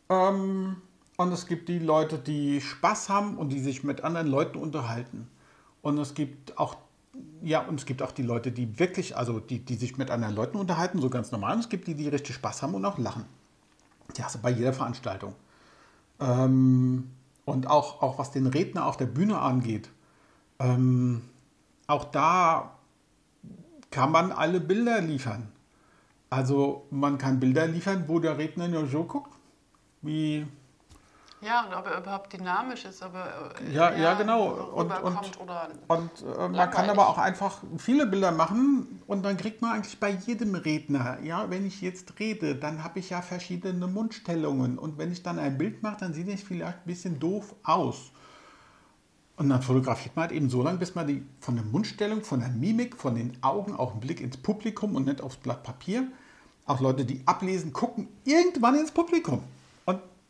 ähm, 0.08 0.76
und 1.16 1.32
es 1.32 1.46
gibt 1.46 1.68
die 1.68 1.78
Leute, 1.78 2.18
die 2.18 2.60
Spaß 2.60 3.08
haben 3.08 3.36
und 3.36 3.50
die 3.50 3.60
sich 3.60 3.82
mit 3.84 4.04
anderen 4.04 4.28
Leuten 4.28 4.58
unterhalten. 4.58 5.28
Und 5.82 5.98
es 5.98 6.14
gibt 6.14 6.56
auch, 6.58 6.76
ja, 7.42 7.60
und 7.62 7.80
es 7.80 7.86
gibt 7.86 8.02
auch 8.02 8.12
die 8.12 8.22
Leute, 8.22 8.52
die 8.52 8.78
wirklich, 8.78 9.16
also 9.16 9.40
die, 9.40 9.58
die 9.58 9.74
sich 9.74 9.98
mit 9.98 10.10
anderen 10.10 10.34
Leuten 10.34 10.56
unterhalten, 10.56 11.00
so 11.00 11.10
ganz 11.10 11.32
normal. 11.32 11.54
Und 11.54 11.60
es 11.60 11.68
gibt 11.68 11.88
die, 11.88 11.94
die 11.94 12.08
richtig 12.08 12.36
Spaß 12.36 12.62
haben 12.62 12.74
und 12.74 12.84
auch 12.84 12.98
lachen. 12.98 13.24
Die 14.16 14.22
hast 14.22 14.36
du 14.36 14.38
bei 14.38 14.50
jeder 14.50 14.72
Veranstaltung. 14.72 15.34
Ähm, 16.20 17.10
und 17.44 17.66
auch, 17.66 18.02
auch 18.02 18.18
was 18.18 18.30
den 18.30 18.46
Redner 18.46 18.86
auf 18.86 18.96
der 18.96 19.06
Bühne 19.06 19.38
angeht, 19.38 19.90
ähm, 20.58 21.22
auch 21.86 22.04
da 22.04 22.76
kann 23.90 24.12
man 24.12 24.32
alle 24.32 24.60
Bilder 24.60 25.00
liefern. 25.00 25.48
Also 26.30 26.86
man 26.90 27.18
kann 27.18 27.40
Bilder 27.40 27.66
liefern, 27.66 28.04
wo 28.06 28.18
der 28.20 28.38
Redner 28.38 28.68
nur 28.68 28.86
so 28.86 29.04
guckt 29.04 29.37
wie. 30.02 30.46
Ja, 31.40 31.66
und 31.66 31.74
ob 31.74 31.86
er 31.86 31.98
überhaupt 31.98 32.32
dynamisch 32.32 32.84
ist, 32.84 33.00
ob 33.00 33.14
er 33.14 33.52
äh, 33.62 33.72
ja, 33.72 33.94
ja, 33.94 34.14
genau. 34.14 34.48
Und, 34.48 34.90
und, 34.90 35.38
und 35.86 36.10
äh, 36.36 36.48
man 36.48 36.70
kann 36.70 36.90
aber 36.90 37.08
auch 37.08 37.18
einfach 37.18 37.62
viele 37.76 38.06
Bilder 38.06 38.32
machen 38.32 39.00
und 39.06 39.22
dann 39.22 39.36
kriegt 39.36 39.62
man 39.62 39.76
eigentlich 39.76 40.00
bei 40.00 40.10
jedem 40.10 40.56
Redner, 40.56 41.18
ja, 41.22 41.48
wenn 41.48 41.64
ich 41.64 41.80
jetzt 41.80 42.18
rede, 42.18 42.56
dann 42.56 42.82
habe 42.82 42.98
ich 42.98 43.10
ja 43.10 43.22
verschiedene 43.22 43.86
Mundstellungen 43.86 44.78
und 44.78 44.98
wenn 44.98 45.12
ich 45.12 45.22
dann 45.22 45.38
ein 45.38 45.58
Bild 45.58 45.80
mache, 45.82 45.98
dann 46.00 46.12
sieht 46.12 46.28
es 46.28 46.42
vielleicht 46.42 46.78
ein 46.78 46.86
bisschen 46.86 47.20
doof 47.20 47.54
aus. 47.62 48.10
Und 49.36 49.50
dann 49.50 49.62
fotografiert 49.62 50.16
man 50.16 50.24
halt 50.24 50.32
eben 50.32 50.50
so 50.50 50.64
lange, 50.64 50.78
bis 50.78 50.96
man 50.96 51.06
die 51.06 51.24
von 51.38 51.54
der 51.54 51.64
Mundstellung, 51.64 52.22
von 52.22 52.40
der 52.40 52.48
Mimik, 52.48 52.96
von 52.96 53.14
den 53.14 53.40
Augen 53.40 53.76
auch 53.76 53.92
einen 53.92 54.00
Blick 54.00 54.20
ins 54.20 54.36
Publikum 54.36 54.96
und 54.96 55.06
nicht 55.06 55.20
aufs 55.20 55.36
Blatt 55.36 55.62
Papier. 55.62 56.08
Auch 56.66 56.80
Leute, 56.80 57.04
die 57.04 57.22
ablesen, 57.24 57.72
gucken 57.72 58.08
irgendwann 58.24 58.74
ins 58.74 58.90
Publikum. 58.90 59.44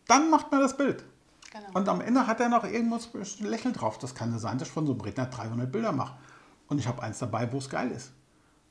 Dann 0.08 0.30
macht 0.30 0.50
man 0.50 0.60
das 0.60 0.76
Bild. 0.76 1.04
Genau. 1.52 1.68
Und 1.74 1.88
am 1.88 2.00
Ende 2.00 2.26
hat 2.26 2.40
er 2.40 2.48
noch 2.48 2.64
irgendwas 2.64 3.10
ein 3.14 3.46
Lächeln 3.46 3.74
drauf. 3.74 3.98
Das 3.98 4.14
kann 4.14 4.36
sein, 4.38 4.58
dass 4.58 4.68
ich 4.68 4.74
von 4.74 4.86
so 4.86 4.92
einem 4.92 5.00
Redner 5.00 5.26
300 5.26 5.70
Bilder 5.70 5.92
mache. 5.92 6.16
Und 6.66 6.78
ich 6.78 6.88
habe 6.88 7.02
eins 7.02 7.20
dabei, 7.20 7.50
wo 7.52 7.58
es 7.58 7.70
geil 7.70 7.90
ist. 7.90 8.10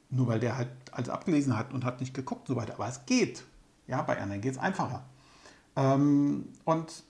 Nur 0.09 0.27
weil 0.27 0.39
der 0.39 0.57
halt 0.57 0.69
alles 0.91 1.09
abgelesen 1.09 1.57
hat 1.57 1.73
und 1.73 1.85
hat 1.85 1.99
nicht 1.99 2.13
geguckt 2.13 2.49
und 2.49 2.55
so 2.55 2.61
weiter. 2.61 2.73
Aber 2.73 2.87
es 2.87 3.05
geht. 3.05 3.43
Ja, 3.87 4.01
bei 4.01 4.21
anderen 4.21 4.41
geht 4.41 4.53
es 4.53 4.57
einfacher. 4.57 5.05
Ähm, 5.75 6.49
und 6.65 7.03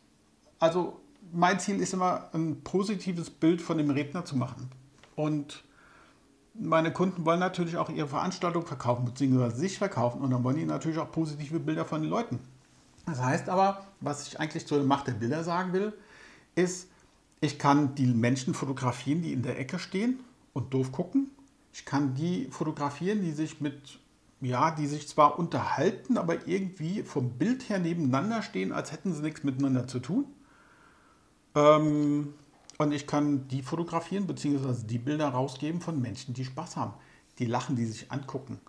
also 0.59 0.99
mein 1.31 1.59
Ziel 1.59 1.79
ist 1.81 1.93
immer, 1.93 2.29
ein 2.33 2.63
positives 2.63 3.29
Bild 3.29 3.61
von 3.61 3.77
dem 3.77 3.89
Redner 3.89 4.25
zu 4.25 4.37
machen. 4.37 4.69
Und 5.15 5.63
meine 6.53 6.91
Kunden 6.91 7.25
wollen 7.25 7.39
natürlich 7.39 7.77
auch 7.77 7.89
ihre 7.89 8.07
Veranstaltung 8.07 8.65
verkaufen, 8.65 9.05
beziehungsweise 9.05 9.57
sich 9.57 9.77
verkaufen. 9.77 10.21
Und 10.21 10.31
dann 10.31 10.43
wollen 10.43 10.57
die 10.57 10.65
natürlich 10.65 10.97
auch 10.97 11.11
positive 11.11 11.59
Bilder 11.59 11.85
von 11.85 12.01
den 12.01 12.09
Leuten. 12.09 12.39
Das 13.07 13.21
heißt 13.21 13.49
aber, 13.49 13.87
was 14.01 14.27
ich 14.27 14.39
eigentlich 14.39 14.67
zur 14.67 14.83
Macht 14.83 15.07
der 15.07 15.13
Bilder 15.13 15.43
sagen 15.43 15.71
will, 15.71 15.93
ist, 16.55 16.89
ich 17.39 17.57
kann 17.57 17.95
die 17.95 18.05
Menschen 18.05 18.53
fotografieren, 18.53 19.21
die 19.21 19.31
in 19.31 19.41
der 19.41 19.57
Ecke 19.57 19.79
stehen 19.79 20.19
und 20.53 20.73
doof 20.73 20.91
gucken. 20.91 21.31
Ich 21.73 21.85
kann 21.85 22.15
die 22.15 22.47
fotografieren, 22.51 23.21
die 23.21 23.31
sich 23.31 23.61
mit, 23.61 23.99
ja, 24.41 24.71
die 24.71 24.87
sich 24.87 25.07
zwar 25.07 25.39
unterhalten, 25.39 26.17
aber 26.17 26.47
irgendwie 26.47 27.03
vom 27.03 27.37
Bild 27.37 27.69
her 27.69 27.79
nebeneinander 27.79 28.41
stehen, 28.41 28.73
als 28.73 28.91
hätten 28.91 29.13
sie 29.13 29.21
nichts 29.21 29.43
miteinander 29.43 29.87
zu 29.87 29.99
tun. 29.99 30.25
Ähm, 31.55 32.33
und 32.77 32.91
ich 32.91 33.07
kann 33.07 33.47
die 33.47 33.61
fotografieren, 33.61 34.27
beziehungsweise 34.27 34.85
die 34.85 34.99
Bilder 34.99 35.29
rausgeben 35.29 35.79
von 35.79 36.01
Menschen, 36.01 36.33
die 36.33 36.43
Spaß 36.43 36.75
haben, 36.75 36.93
die 37.39 37.45
lachen, 37.45 37.77
die 37.77 37.85
sich 37.85 38.11
angucken. 38.11 38.59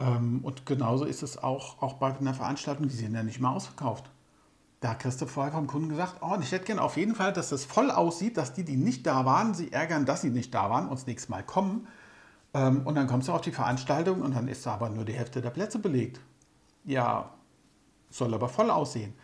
Ähm, 0.00 0.40
und 0.42 0.66
genauso 0.66 1.04
ist 1.04 1.22
es 1.22 1.38
auch, 1.38 1.80
auch 1.82 1.94
bei 1.94 2.16
einer 2.16 2.34
Veranstaltung, 2.34 2.88
die 2.88 2.94
sind 2.94 3.14
ja 3.14 3.22
nicht 3.22 3.40
mehr 3.40 3.50
ausverkauft. 3.50 4.10
Da 4.80 4.90
hat 4.90 5.00
Christoph 5.00 5.30
vorher 5.30 5.52
vom 5.52 5.66
Kunden 5.66 5.90
gesagt, 5.90 6.16
oh, 6.22 6.38
ich 6.40 6.50
hätte 6.52 6.64
gerne 6.64 6.80
auf 6.80 6.96
jeden 6.96 7.14
Fall, 7.14 7.34
dass 7.34 7.50
das 7.50 7.66
voll 7.66 7.90
aussieht, 7.90 8.38
dass 8.38 8.54
die, 8.54 8.64
die 8.64 8.76
nicht 8.76 9.06
da 9.06 9.26
waren, 9.26 9.52
sie 9.52 9.70
ärgern, 9.72 10.06
dass 10.06 10.22
sie 10.22 10.30
nicht 10.30 10.54
da 10.54 10.70
waren 10.70 10.88
und 10.88 10.98
das 10.98 11.06
nächste 11.06 11.30
Mal 11.30 11.42
kommen. 11.42 11.86
Ähm, 12.54 12.86
und 12.86 12.94
dann 12.94 13.06
kommst 13.06 13.28
du 13.28 13.32
auf 13.32 13.42
die 13.42 13.52
Veranstaltung 13.52 14.22
und 14.22 14.34
dann 14.34 14.48
ist 14.48 14.64
da 14.64 14.72
aber 14.74 14.88
nur 14.88 15.04
die 15.04 15.12
Hälfte 15.12 15.42
der 15.42 15.50
Plätze 15.50 15.78
belegt. 15.78 16.20
Ja, 16.84 17.30
soll 18.08 18.32
aber 18.32 18.48
voll 18.48 18.70
aussehen. 18.70 19.14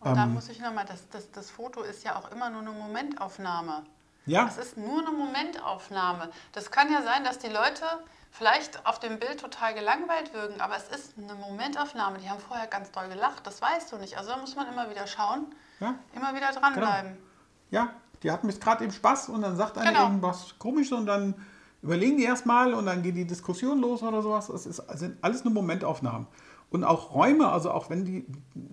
Und 0.00 0.16
da 0.16 0.26
muss 0.26 0.48
ich 0.48 0.58
nochmal, 0.60 0.84
das, 0.86 1.08
das, 1.10 1.30
das 1.30 1.50
Foto 1.50 1.82
ist 1.82 2.02
ja 2.02 2.16
auch 2.16 2.32
immer 2.32 2.50
nur 2.50 2.62
eine 2.62 2.72
Momentaufnahme. 2.72 3.84
Ja. 4.26 4.46
Das 4.46 4.58
ist 4.58 4.76
nur 4.76 5.00
eine 5.00 5.16
Momentaufnahme. 5.16 6.30
Das 6.52 6.70
kann 6.70 6.90
ja 6.90 7.02
sein, 7.02 7.22
dass 7.22 7.38
die 7.38 7.48
Leute 7.48 7.84
vielleicht 8.32 8.84
auf 8.86 8.98
dem 8.98 9.18
Bild 9.18 9.40
total 9.40 9.74
gelangweilt 9.74 10.32
wirken, 10.32 10.60
aber 10.60 10.76
es 10.76 10.88
ist 10.88 11.14
eine 11.18 11.34
Momentaufnahme. 11.34 12.18
Die 12.18 12.28
haben 12.28 12.40
vorher 12.40 12.66
ganz 12.66 12.90
doll 12.90 13.08
gelacht, 13.08 13.46
das 13.46 13.60
weißt 13.60 13.92
du 13.92 13.98
nicht. 13.98 14.16
Also 14.16 14.30
da 14.30 14.38
muss 14.38 14.56
man 14.56 14.66
immer 14.72 14.90
wieder 14.90 15.06
schauen, 15.06 15.54
ja. 15.80 15.94
immer 16.16 16.34
wieder 16.34 16.50
dranbleiben. 16.50 17.12
Genau. 17.12 17.22
Ja, 17.70 17.90
die 18.22 18.30
hatten 18.30 18.48
jetzt 18.48 18.62
gerade 18.62 18.84
eben 18.84 18.92
Spaß 18.92 19.28
und 19.28 19.42
dann 19.42 19.56
sagt 19.56 19.78
einer 19.78 19.92
genau. 19.92 20.04
irgendwas 20.04 20.54
komisch 20.58 20.92
und 20.92 21.06
dann 21.06 21.34
überlegen 21.82 22.16
die 22.16 22.24
erstmal 22.24 22.72
und 22.74 22.86
dann 22.86 23.02
geht 23.02 23.16
die 23.16 23.26
Diskussion 23.26 23.80
los 23.80 24.02
oder 24.02 24.22
sowas. 24.22 24.48
Es 24.48 24.66
ist, 24.66 24.82
sind 24.94 25.22
alles 25.22 25.44
nur 25.44 25.52
Momentaufnahmen. 25.52 26.26
Und 26.70 26.84
auch 26.84 27.14
Räume, 27.14 27.50
also 27.50 27.70
auch 27.70 27.90
wenn 27.90 28.06
die 28.06 28.26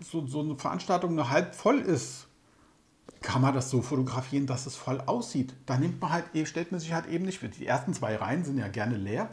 so, 0.10 0.26
so 0.26 0.40
eine 0.40 0.56
Veranstaltung 0.56 1.16
nur 1.16 1.30
halb 1.30 1.54
voll 1.54 1.80
ist, 1.80 2.28
kann 3.22 3.42
man 3.42 3.54
das 3.54 3.70
so 3.70 3.82
fotografieren, 3.82 4.48
dass 4.48 4.66
es 4.66 4.78
voll 4.78 5.02
aussieht. 5.06 5.54
Da 5.66 5.78
nimmt 5.78 6.00
man 6.02 6.12
halt, 6.12 6.26
stellt 6.48 6.72
man 6.72 6.80
sich 6.80 6.94
halt 6.94 7.08
eben 7.08 7.26
nicht, 7.26 7.42
die 7.58 7.68
ersten 7.68 7.94
zwei 7.94 8.16
Reihen 8.16 8.46
sind 8.46 8.58
ja 8.58 8.70
gerne 8.70 8.96
leer, 8.96 9.30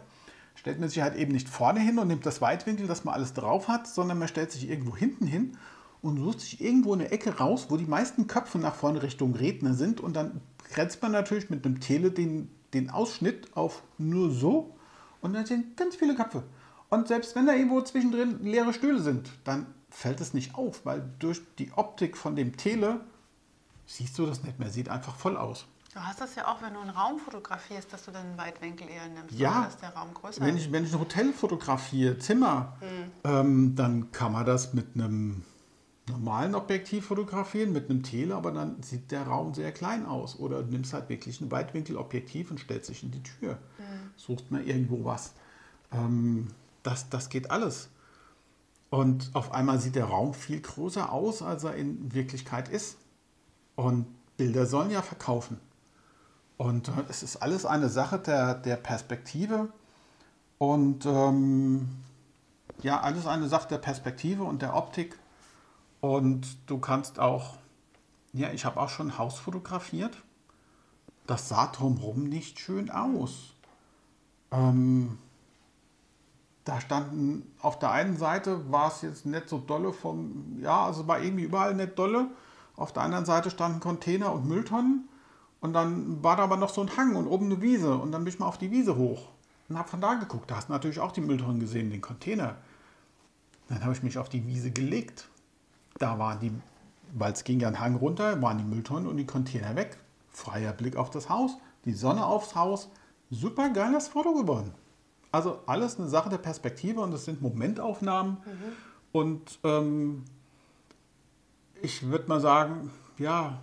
stellt 0.57 0.81
man 0.81 0.89
sich 0.89 1.01
halt 1.01 1.15
eben 1.15 1.33
nicht 1.33 1.49
vorne 1.49 1.81
hin 1.81 1.99
und 1.99 2.09
nimmt 2.09 2.27
das 2.27 2.41
Weitwinkel, 2.41 2.87
dass 2.87 3.05
man 3.05 3.15
alles 3.15 3.33
drauf 3.33 3.69
hat, 3.69 3.87
sondern 3.87 4.19
man 4.19 4.29
stellt 4.29 4.51
sich 4.51 4.69
irgendwo 4.69 4.97
hinten 4.97 5.27
hin 5.27 5.57
und 6.03 6.19
sucht 6.19 6.41
sich 6.41 6.61
irgendwo 6.61 6.95
eine 6.95 7.11
Ecke 7.11 7.39
raus, 7.39 7.67
wo 7.69 7.77
die 7.77 7.87
meisten 7.87 8.27
Köpfe 8.27 8.59
nach 8.59 8.75
vorne 8.75 9.03
Richtung 9.03 9.35
Redner 9.35 9.75
sind 9.75 10.01
und 10.01 10.15
dann 10.15 10.41
grenzt 10.73 11.01
man 11.03 11.13
natürlich 11.13 11.51
mit 11.51 11.65
einem 11.65 11.81
Tele 11.81 12.11
den, 12.11 12.51
den 12.75 12.91
Ausschnitt 12.91 13.57
auf 13.57 13.83
nur 13.99 14.31
so 14.31 14.75
und 15.21 15.35
dann 15.35 15.47
sind 15.47 15.77
ganz 15.77 15.97
viele 15.97 16.15
Köpfe. 16.15 16.43
Und 16.89 17.09
selbst 17.09 17.35
wenn 17.35 17.47
da 17.47 17.55
irgendwo 17.55 17.81
zwischendrin 17.81 18.45
leere 18.45 18.73
Stühle 18.73 19.01
sind, 19.01 19.31
dann 19.45 19.67
fällt 19.91 20.21
es 20.21 20.35
nicht 20.35 20.55
auf, 20.55 20.85
weil 20.85 21.09
durch 21.19 21.41
die 21.59 21.73
Optik 21.73 22.17
von 22.17 22.37
dem 22.37 22.57
Tele 22.57 23.01
siehst 23.87 24.19
du 24.19 24.27
das 24.27 24.43
nicht 24.43 24.59
mehr, 24.59 24.71
sieht 24.71 24.89
einfach 24.89 25.17
voll 25.17 25.37
aus. 25.37 25.67
Du 25.97 26.03
hast 26.05 26.21
das 26.21 26.35
ja 26.35 26.47
auch, 26.47 26.61
wenn 26.61 26.75
du 26.75 26.81
einen 26.81 26.91
Raum 26.91 27.19
fotografierst, 27.19 27.91
dass 27.91 28.05
du 28.05 28.11
dann 28.11 28.27
einen 28.27 28.37
Weitwinkel 28.37 28.87
eher 28.87 29.09
nimmst, 29.09 29.33
ja, 29.33 29.65
dass 29.65 29.79
der 29.79 29.95
Raum 29.95 30.13
größer 30.13 30.43
wenn 30.43 30.55
ich, 30.55 30.71
Wenn 30.71 30.85
ich 30.85 30.93
ein 30.93 31.01
Hotel 31.01 31.33
fotografiere, 31.33 32.19
Zimmer, 32.19 32.77
mhm. 32.83 33.11
ähm, 33.25 33.77
dann 33.77 34.13
kann 34.13 34.33
man 34.33 34.45
das 34.45 34.75
mit 34.75 34.89
einem 34.95 35.43
normalen 36.07 36.55
Objektiv 36.55 37.07
fotografieren, 37.07 37.73
mit 37.73 37.89
einem 37.89 38.03
Tele, 38.03 38.35
aber 38.35 38.53
dann 38.53 38.83
sieht 38.83 39.11
der 39.11 39.23
Raum 39.23 39.55
sehr 39.55 39.73
klein 39.73 40.05
aus. 40.05 40.39
Oder 40.39 40.63
du 40.63 40.71
nimmst 40.71 40.93
halt 40.93 41.09
wirklich 41.09 41.41
ein 41.41 41.51
Weitwinkelobjektiv 41.51 42.51
und 42.51 42.61
stellst 42.61 42.91
dich 42.91 43.03
in 43.03 43.13
die 43.13 43.23
Tür. 43.23 43.55
Mhm. 43.79 44.11
Suchst 44.17 44.51
mal 44.51 44.63
irgendwo 44.63 45.07
was. 45.07 45.33
Ähm, 45.93 46.49
das, 46.83 47.09
das 47.09 47.31
geht 47.31 47.51
alles. 47.51 47.89
Und 48.91 49.31
auf 49.33 49.51
einmal 49.51 49.81
sieht 49.81 49.95
der 49.95 50.05
Raum 50.05 50.35
viel 50.35 50.61
größer 50.61 51.11
aus, 51.11 51.41
als 51.41 51.65
er 51.65 51.75
in 51.75 52.13
Wirklichkeit 52.13 52.69
ist. 52.69 52.99
Und 53.77 54.05
Bilder 54.37 54.67
sollen 54.67 54.91
ja 54.91 55.01
verkaufen. 55.01 55.59
Und 56.57 56.89
äh, 56.89 56.93
es 57.09 57.23
ist 57.23 57.37
alles 57.37 57.67
eine 57.67 57.89
Sache 57.89 58.19
der, 58.19 58.55
der 58.55 58.77
Perspektive. 58.77 59.69
Und 60.59 61.05
ähm, 61.07 61.89
ja, 62.83 63.01
alles 63.01 63.27
eine 63.27 63.49
Sache 63.49 63.69
der 63.69 63.79
Perspektive 63.79 64.45
und 64.45 64.63
der 64.63 64.75
Optik. 64.75 65.19
Und 66.01 66.47
du 66.67 66.79
kannst 66.79 67.19
auch, 67.19 67.57
ja, 68.33 68.51
ich 68.51 68.65
habe 68.65 68.81
auch 68.81 68.89
schon 68.89 69.09
ein 69.09 69.19
Haus 69.19 69.39
fotografiert. 69.39 70.23
Das 71.27 71.49
sah 71.49 71.67
drumherum 71.67 72.25
nicht 72.25 72.59
schön 72.61 72.91
aus. 72.91 73.55
Ähm, 74.53 75.19
da 76.65 76.81
standen 76.81 77.53
auf 77.61 77.79
der 77.79 77.93
einen 77.93 78.17
Seite 78.17 78.71
war 78.73 78.89
es 78.89 79.03
jetzt 79.03 79.27
nicht 79.27 79.49
so 79.49 79.59
dolle 79.59 79.93
vom, 79.93 80.59
ja, 80.61 80.87
also 80.87 81.07
war 81.07 81.21
irgendwie 81.21 81.45
überall 81.45 81.75
nicht 81.75 81.99
dolle. 81.99 82.29
Auf 82.77 82.93
der 82.93 83.03
anderen 83.03 83.25
Seite 83.25 83.51
standen 83.51 83.81
Container 83.81 84.33
und 84.33 84.47
Mülltonnen. 84.47 85.09
Und 85.61 85.73
dann 85.73 86.23
war 86.23 86.37
da 86.37 86.45
aber 86.45 86.57
noch 86.57 86.71
so 86.71 86.81
ein 86.81 86.97
Hang 86.97 87.17
und 87.17 87.27
oben 87.27 87.47
eine 87.47 87.63
Wiese. 87.63 87.97
Und 87.97 88.13
dann 88.13 88.25
bin 88.25 88.33
ich 88.33 88.39
mal 88.39 88.47
auf 88.47 88.59
die 88.59 88.71
Wiese 88.71 88.97
hoch 88.97 89.29
und 89.69 89.79
habe 89.79 89.89
von 89.89 90.01
da 90.01 90.15
geguckt. 90.15 90.51
Da 90.51 90.57
hast 90.57 90.69
du 90.69 90.73
natürlich 90.73 91.01
auch 91.01 91.13
die 91.13 91.21
Mülltonnen 91.21 91.61
gesehen, 91.61 91.91
den 91.91 92.01
Container. 92.01 92.57
Dann 93.69 93.83
habe 93.83 93.93
ich 93.93 94.03
mich 94.03 94.19
auf 94.19 94.29
die 94.29 94.47
Wiese 94.47 94.71
gelegt. 94.71 95.29
Da 95.99 96.19
waren 96.19 96.39
die, 96.41 96.53
weil 97.15 97.33
es 97.33 97.45
ging 97.45 97.59
ja 97.61 97.69
ein 97.69 97.81
Hang 97.81 97.97
runter, 97.97 98.41
waren 98.43 98.59
die 98.59 98.65
Mülltonnen 98.65 99.09
und 99.09 99.17
die 99.17 99.27
Container 99.27 99.75
weg. 99.77 99.97
Freier 100.31 100.73
Blick 100.73 100.97
auf 100.97 101.11
das 101.11 101.29
Haus, 101.31 101.57
die 101.85 101.95
Sonne 101.95 102.25
aufs 102.27 102.55
Haus. 102.55 102.91
Super 103.31 103.71
geiles 103.71 104.09
Foto 104.09 104.35
geworden. 104.35 104.73
Also 105.33 105.61
alles 105.67 105.99
eine 105.99 106.09
Sache 106.09 106.31
der 106.31 106.39
Perspektive 106.39 107.01
und 107.01 107.13
es 107.13 107.25
sind 107.25 107.43
Momentaufnahmen. 107.43 108.37
Mhm. 108.45 108.73
Und 109.13 109.59
ähm, 109.65 110.25
ich 111.83 112.09
würde 112.09 112.29
mal 112.29 112.41
sagen, 112.41 112.91
ja, 113.19 113.59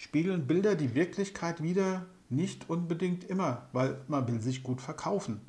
spiegeln 0.00 0.46
Bilder 0.46 0.76
die 0.76 0.94
Wirklichkeit 0.94 1.62
wieder 1.62 2.06
nicht 2.30 2.70
unbedingt 2.70 3.24
immer, 3.24 3.66
weil 3.72 4.00
man 4.08 4.26
will 4.28 4.40
sich 4.40 4.62
gut 4.62 4.80
verkaufen. 4.80 5.46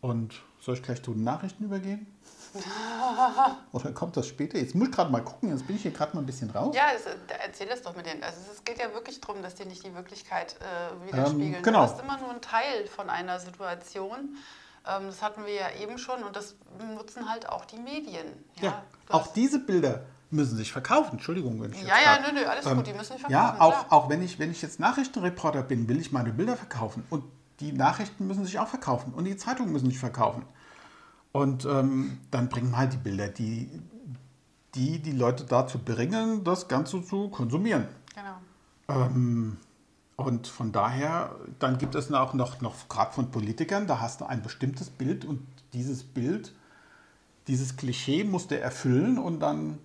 Und 0.00 0.40
soll 0.58 0.76
ich 0.76 0.82
gleich 0.82 1.02
zu 1.02 1.12
den 1.12 1.24
Nachrichten 1.24 1.64
übergehen? 1.64 2.06
Oder 3.72 3.92
kommt 3.92 4.16
das 4.16 4.26
später? 4.26 4.56
Jetzt 4.56 4.74
muss 4.74 4.88
ich 4.88 4.94
gerade 4.94 5.12
mal 5.12 5.22
gucken, 5.22 5.50
jetzt 5.50 5.66
bin 5.66 5.76
ich 5.76 5.82
hier 5.82 5.90
gerade 5.90 6.16
mal 6.16 6.22
ein 6.22 6.26
bisschen 6.26 6.48
raus. 6.50 6.74
Ja, 6.74 6.92
das, 6.94 7.14
erzähl 7.44 7.68
das 7.68 7.82
doch 7.82 7.94
mit 7.94 8.06
denen. 8.06 8.22
Also 8.22 8.38
es 8.50 8.64
geht 8.64 8.78
ja 8.78 8.94
wirklich 8.94 9.20
darum, 9.20 9.42
dass 9.42 9.54
die 9.54 9.66
nicht 9.66 9.84
die 9.84 9.94
Wirklichkeit 9.94 10.56
äh, 10.58 11.06
widerspiegeln. 11.06 11.56
Ähm, 11.56 11.62
genau. 11.62 11.84
Du 11.84 11.92
hast 11.92 12.00
immer 12.00 12.16
nur 12.18 12.30
einen 12.30 12.40
Teil 12.40 12.86
von 12.86 13.10
einer 13.10 13.38
Situation. 13.38 14.36
Ähm, 14.88 15.06
das 15.06 15.20
hatten 15.20 15.44
wir 15.44 15.54
ja 15.54 15.70
eben 15.78 15.98
schon 15.98 16.22
und 16.24 16.34
das 16.34 16.56
nutzen 16.94 17.28
halt 17.28 17.46
auch 17.46 17.66
die 17.66 17.78
Medien. 17.78 18.26
Ja, 18.56 18.62
ja 18.62 18.84
auch 19.10 19.26
diese 19.26 19.58
Bilder 19.58 20.06
müssen 20.30 20.56
sich 20.56 20.72
verkaufen. 20.72 21.12
Entschuldigung, 21.12 21.60
wenn 21.60 21.72
ich 21.72 21.82
Ja, 21.82 21.96
ja, 22.02 22.18
nö, 22.20 22.32
nö, 22.32 22.46
alles 22.46 22.66
ähm, 22.66 22.76
gut, 22.76 22.86
die 22.86 22.92
müssen 22.92 23.12
sich 23.12 23.20
verkaufen. 23.20 23.32
Ja, 23.32 23.60
auch, 23.60 23.90
auch 23.90 24.08
wenn, 24.08 24.22
ich, 24.22 24.38
wenn 24.38 24.50
ich 24.50 24.62
jetzt 24.62 24.80
Nachrichtenreporter 24.80 25.62
bin, 25.62 25.88
will 25.88 26.00
ich 26.00 26.12
meine 26.12 26.32
Bilder 26.32 26.56
verkaufen. 26.56 27.04
Und 27.10 27.24
die 27.60 27.72
Nachrichten 27.72 28.26
müssen 28.26 28.44
sich 28.44 28.58
auch 28.58 28.68
verkaufen. 28.68 29.12
Und 29.12 29.24
die 29.24 29.36
Zeitungen 29.36 29.72
müssen 29.72 29.86
sich 29.86 29.98
verkaufen. 29.98 30.44
Und 31.32 31.64
ähm, 31.64 32.18
dann 32.30 32.48
bringen 32.48 32.76
halt 32.76 32.92
die 32.94 32.98
Bilder, 32.98 33.28
die, 33.28 33.70
die 34.74 34.98
die 35.00 35.12
Leute 35.12 35.44
dazu 35.44 35.78
bringen, 35.78 36.44
das 36.44 36.68
Ganze 36.68 37.04
zu 37.04 37.28
konsumieren. 37.28 37.86
Genau. 38.14 38.36
Ähm, 38.88 39.58
und 40.16 40.48
von 40.48 40.72
daher, 40.72 41.34
dann 41.58 41.78
gibt 41.78 41.94
es 41.94 42.12
auch 42.12 42.34
noch, 42.34 42.60
noch 42.60 42.88
gerade 42.88 43.12
von 43.12 43.30
Politikern, 43.30 43.86
da 43.86 44.00
hast 44.00 44.20
du 44.20 44.26
ein 44.26 44.42
bestimmtes 44.42 44.90
Bild 44.90 45.24
und 45.24 45.46
dieses 45.72 46.02
Bild, 46.02 46.52
dieses 47.46 47.76
Klischee 47.76 48.24
musst 48.24 48.50
du 48.50 48.60
erfüllen 48.60 49.18
und 49.18 49.40
dann 49.40 49.78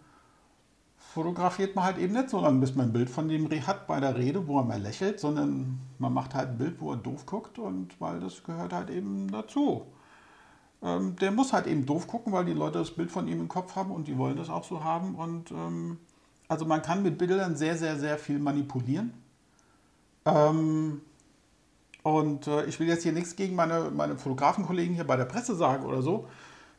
fotografiert 1.15 1.77
man 1.77 1.85
halt 1.85 1.97
eben 1.97 2.11
nicht 2.11 2.29
so 2.29 2.41
lange, 2.41 2.59
bis 2.59 2.75
man 2.75 2.87
ein 2.87 2.91
Bild 2.91 3.09
von 3.09 3.29
dem 3.29 3.49
hat 3.65 3.87
bei 3.87 4.01
der 4.01 4.17
Rede, 4.17 4.45
wo 4.47 4.59
er 4.59 4.65
mal 4.65 4.81
lächelt, 4.81 5.21
sondern 5.21 5.79
man 5.97 6.13
macht 6.13 6.35
halt 6.35 6.49
ein 6.49 6.57
Bild, 6.57 6.81
wo 6.81 6.91
er 6.91 6.97
doof 6.97 7.25
guckt 7.25 7.57
und 7.57 8.01
weil 8.01 8.19
das 8.19 8.43
gehört 8.43 8.73
halt 8.73 8.89
eben 8.89 9.31
dazu. 9.31 9.85
Ähm, 10.83 11.15
der 11.15 11.31
muss 11.31 11.53
halt 11.53 11.67
eben 11.67 11.85
doof 11.85 12.07
gucken, 12.07 12.33
weil 12.33 12.43
die 12.43 12.51
Leute 12.51 12.79
das 12.79 12.91
Bild 12.91 13.09
von 13.11 13.29
ihm 13.29 13.39
im 13.39 13.47
Kopf 13.47 13.77
haben 13.77 13.91
und 13.91 14.09
die 14.09 14.17
wollen 14.17 14.35
das 14.35 14.49
auch 14.49 14.65
so 14.65 14.83
haben. 14.83 15.15
Und 15.15 15.51
ähm, 15.51 15.99
also 16.49 16.65
man 16.65 16.81
kann 16.81 17.01
mit 17.01 17.17
Bildern 17.17 17.55
sehr, 17.55 17.77
sehr, 17.77 17.97
sehr 17.97 18.17
viel 18.17 18.37
manipulieren. 18.37 19.13
Ähm, 20.25 20.99
und 22.03 22.47
äh, 22.47 22.65
ich 22.65 22.77
will 22.81 22.89
jetzt 22.89 23.03
hier 23.03 23.13
nichts 23.13 23.37
gegen 23.37 23.55
meine, 23.55 23.89
meine 23.89 24.17
Fotografenkollegen 24.17 24.95
hier 24.95 25.07
bei 25.07 25.15
der 25.15 25.23
Presse 25.23 25.55
sagen 25.55 25.85
oder 25.85 26.01
so. 26.01 26.27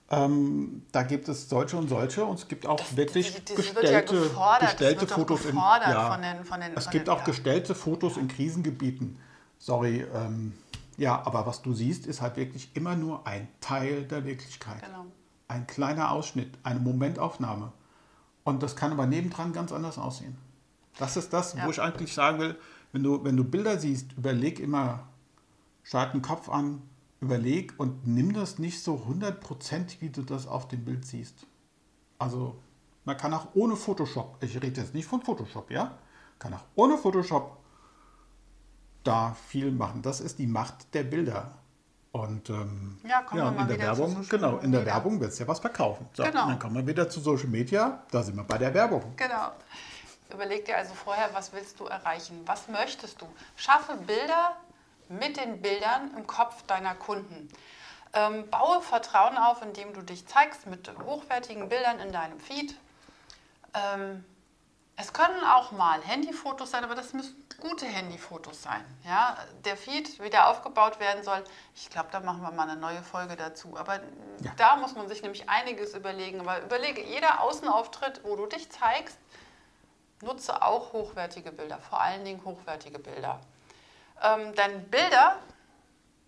Ähm, 0.08 0.82
da 0.92 1.02
gibt 1.02 1.28
es 1.28 1.48
solche 1.48 1.76
und 1.76 1.88
solche 1.88 2.24
und 2.24 2.38
es 2.38 2.46
gibt 2.46 2.64
auch 2.64 2.76
das, 2.76 2.96
wirklich 2.96 3.32
das, 3.34 3.44
das 3.44 3.56
gestellte, 3.56 4.30
ja 4.36 4.58
gestellte 4.60 5.06
Fotos 5.08 5.44
in 5.46 5.56
ja, 5.56 6.12
von 6.12 6.22
den, 6.22 6.44
von 6.44 6.60
den, 6.60 6.72
Es 6.76 6.90
gibt 6.90 7.08
den, 7.08 7.14
auch 7.14 7.18
ja. 7.18 7.24
gestellte 7.24 7.74
Fotos 7.74 8.16
in 8.16 8.28
Krisengebieten. 8.28 9.18
Sorry, 9.58 10.06
ähm, 10.14 10.52
ja, 10.96 11.26
aber 11.26 11.44
was 11.46 11.60
du 11.62 11.74
siehst, 11.74 12.06
ist 12.06 12.20
halt 12.20 12.36
wirklich 12.36 12.70
immer 12.74 12.94
nur 12.94 13.26
ein 13.26 13.48
Teil 13.60 14.04
der 14.04 14.24
Wirklichkeit. 14.24 14.80
Genau. 14.80 15.06
Ein 15.48 15.66
kleiner 15.66 16.12
Ausschnitt, 16.12 16.56
eine 16.62 16.78
Momentaufnahme. 16.78 17.72
Und 18.44 18.62
das 18.62 18.76
kann 18.76 18.92
aber 18.92 19.06
nebendran 19.06 19.52
ganz 19.52 19.72
anders 19.72 19.98
aussehen. 19.98 20.38
Das 20.98 21.16
ist 21.16 21.32
das, 21.32 21.56
wo 21.64 21.70
ich 21.70 21.80
eigentlich 21.80 22.14
sagen 22.14 22.38
will, 22.38 22.56
wenn 22.92 23.02
du, 23.02 23.22
wenn 23.24 23.36
du 23.36 23.44
Bilder 23.44 23.78
siehst, 23.78 24.12
überleg 24.12 24.60
immer, 24.60 25.08
schalt 25.82 26.14
den 26.14 26.22
Kopf 26.22 26.48
an, 26.48 26.80
überleg 27.20 27.74
und 27.78 28.06
nimm 28.06 28.32
das 28.32 28.58
nicht 28.58 28.82
so 28.82 28.96
100%, 29.08 30.00
wie 30.00 30.10
du 30.10 30.22
das 30.22 30.46
auf 30.46 30.68
dem 30.68 30.84
Bild 30.84 31.06
siehst. 31.06 31.46
Also 32.18 32.56
man 33.04 33.16
kann 33.16 33.32
auch 33.34 33.48
ohne 33.54 33.76
Photoshop, 33.76 34.36
ich 34.42 34.56
rede 34.62 34.80
jetzt 34.80 34.94
nicht 34.94 35.06
von 35.06 35.22
Photoshop, 35.22 35.70
ja, 35.70 35.96
kann 36.38 36.54
auch 36.54 36.64
ohne 36.74 36.98
Photoshop 36.98 37.56
da 39.04 39.36
viel 39.48 39.70
machen. 39.70 40.02
Das 40.02 40.20
ist 40.20 40.38
die 40.38 40.46
Macht 40.46 40.92
der 40.94 41.04
Bilder. 41.04 41.52
Und 42.12 42.48
ähm, 42.48 42.98
Ja, 43.06 43.22
mal 43.30 43.50
in 43.50 43.56
der 43.68 43.76
wieder 43.76 43.78
Werbung, 43.98 44.26
genau, 44.28 44.56
in 44.58 44.72
der 44.72 44.80
Media. 44.80 44.94
Werbung 44.94 45.20
wird 45.20 45.32
es 45.32 45.38
ja 45.38 45.46
was 45.46 45.60
verkaufen. 45.60 46.06
So, 46.14 46.22
Genau. 46.24 46.46
dann 46.46 46.58
kommen 46.58 46.74
wir 46.74 46.86
wieder 46.86 47.08
zu 47.10 47.20
Social 47.20 47.48
Media, 47.48 48.02
da 48.10 48.22
sind 48.22 48.36
wir 48.36 48.44
bei 48.44 48.56
der 48.58 48.72
Werbung. 48.72 49.02
Genau. 49.16 49.52
Überleg 50.32 50.64
dir 50.64 50.76
also 50.78 50.94
vorher, 50.94 51.28
was 51.34 51.52
willst 51.52 51.78
du 51.78 51.84
erreichen? 51.84 52.40
Was 52.46 52.68
möchtest 52.68 53.20
du? 53.20 53.26
Schaffe 53.54 53.96
Bilder 54.06 54.56
mit 55.08 55.36
den 55.36 55.62
Bildern 55.62 56.14
im 56.16 56.26
Kopf 56.26 56.62
deiner 56.62 56.94
Kunden. 56.94 57.48
Ähm, 58.12 58.48
baue 58.50 58.80
Vertrauen 58.80 59.36
auf, 59.36 59.62
indem 59.62 59.92
du 59.92 60.02
dich 60.02 60.26
zeigst 60.26 60.66
mit 60.66 60.90
hochwertigen 61.04 61.68
Bildern 61.68 61.98
in 62.00 62.12
deinem 62.12 62.40
Feed. 62.40 62.74
Ähm, 63.74 64.24
es 64.96 65.12
können 65.12 65.44
auch 65.44 65.72
mal 65.72 66.00
Handyfotos 66.02 66.70
sein, 66.70 66.82
aber 66.82 66.94
das 66.94 67.12
müssen 67.12 67.46
gute 67.60 67.84
Handyfotos 67.84 68.62
sein. 68.62 68.82
Ja? 69.04 69.36
Der 69.64 69.76
Feed, 69.76 70.22
wie 70.22 70.30
der 70.30 70.48
aufgebaut 70.48 70.98
werden 71.00 71.22
soll, 71.22 71.44
ich 71.74 71.90
glaube, 71.90 72.08
da 72.12 72.20
machen 72.20 72.40
wir 72.42 72.50
mal 72.50 72.68
eine 72.68 72.80
neue 72.80 73.02
Folge 73.02 73.36
dazu. 73.36 73.76
Aber 73.76 73.96
Ja. 74.42 74.52
da 74.56 74.76
muss 74.76 74.94
man 74.94 75.08
sich 75.08 75.22
nämlich 75.22 75.48
einiges 75.50 75.94
überlegen. 75.94 76.40
Aber 76.40 76.62
überlege, 76.62 77.02
jeder 77.04 77.42
Außenauftritt, 77.42 78.22
wo 78.24 78.36
du 78.36 78.46
dich 78.46 78.70
zeigst, 78.70 79.18
nutze 80.22 80.62
auch 80.62 80.94
hochwertige 80.94 81.52
Bilder, 81.52 81.78
vor 81.78 82.00
allen 82.00 82.24
Dingen 82.24 82.42
hochwertige 82.44 82.98
Bilder. 82.98 83.40
Ähm, 84.22 84.54
denn 84.54 84.88
Bilder 84.90 85.38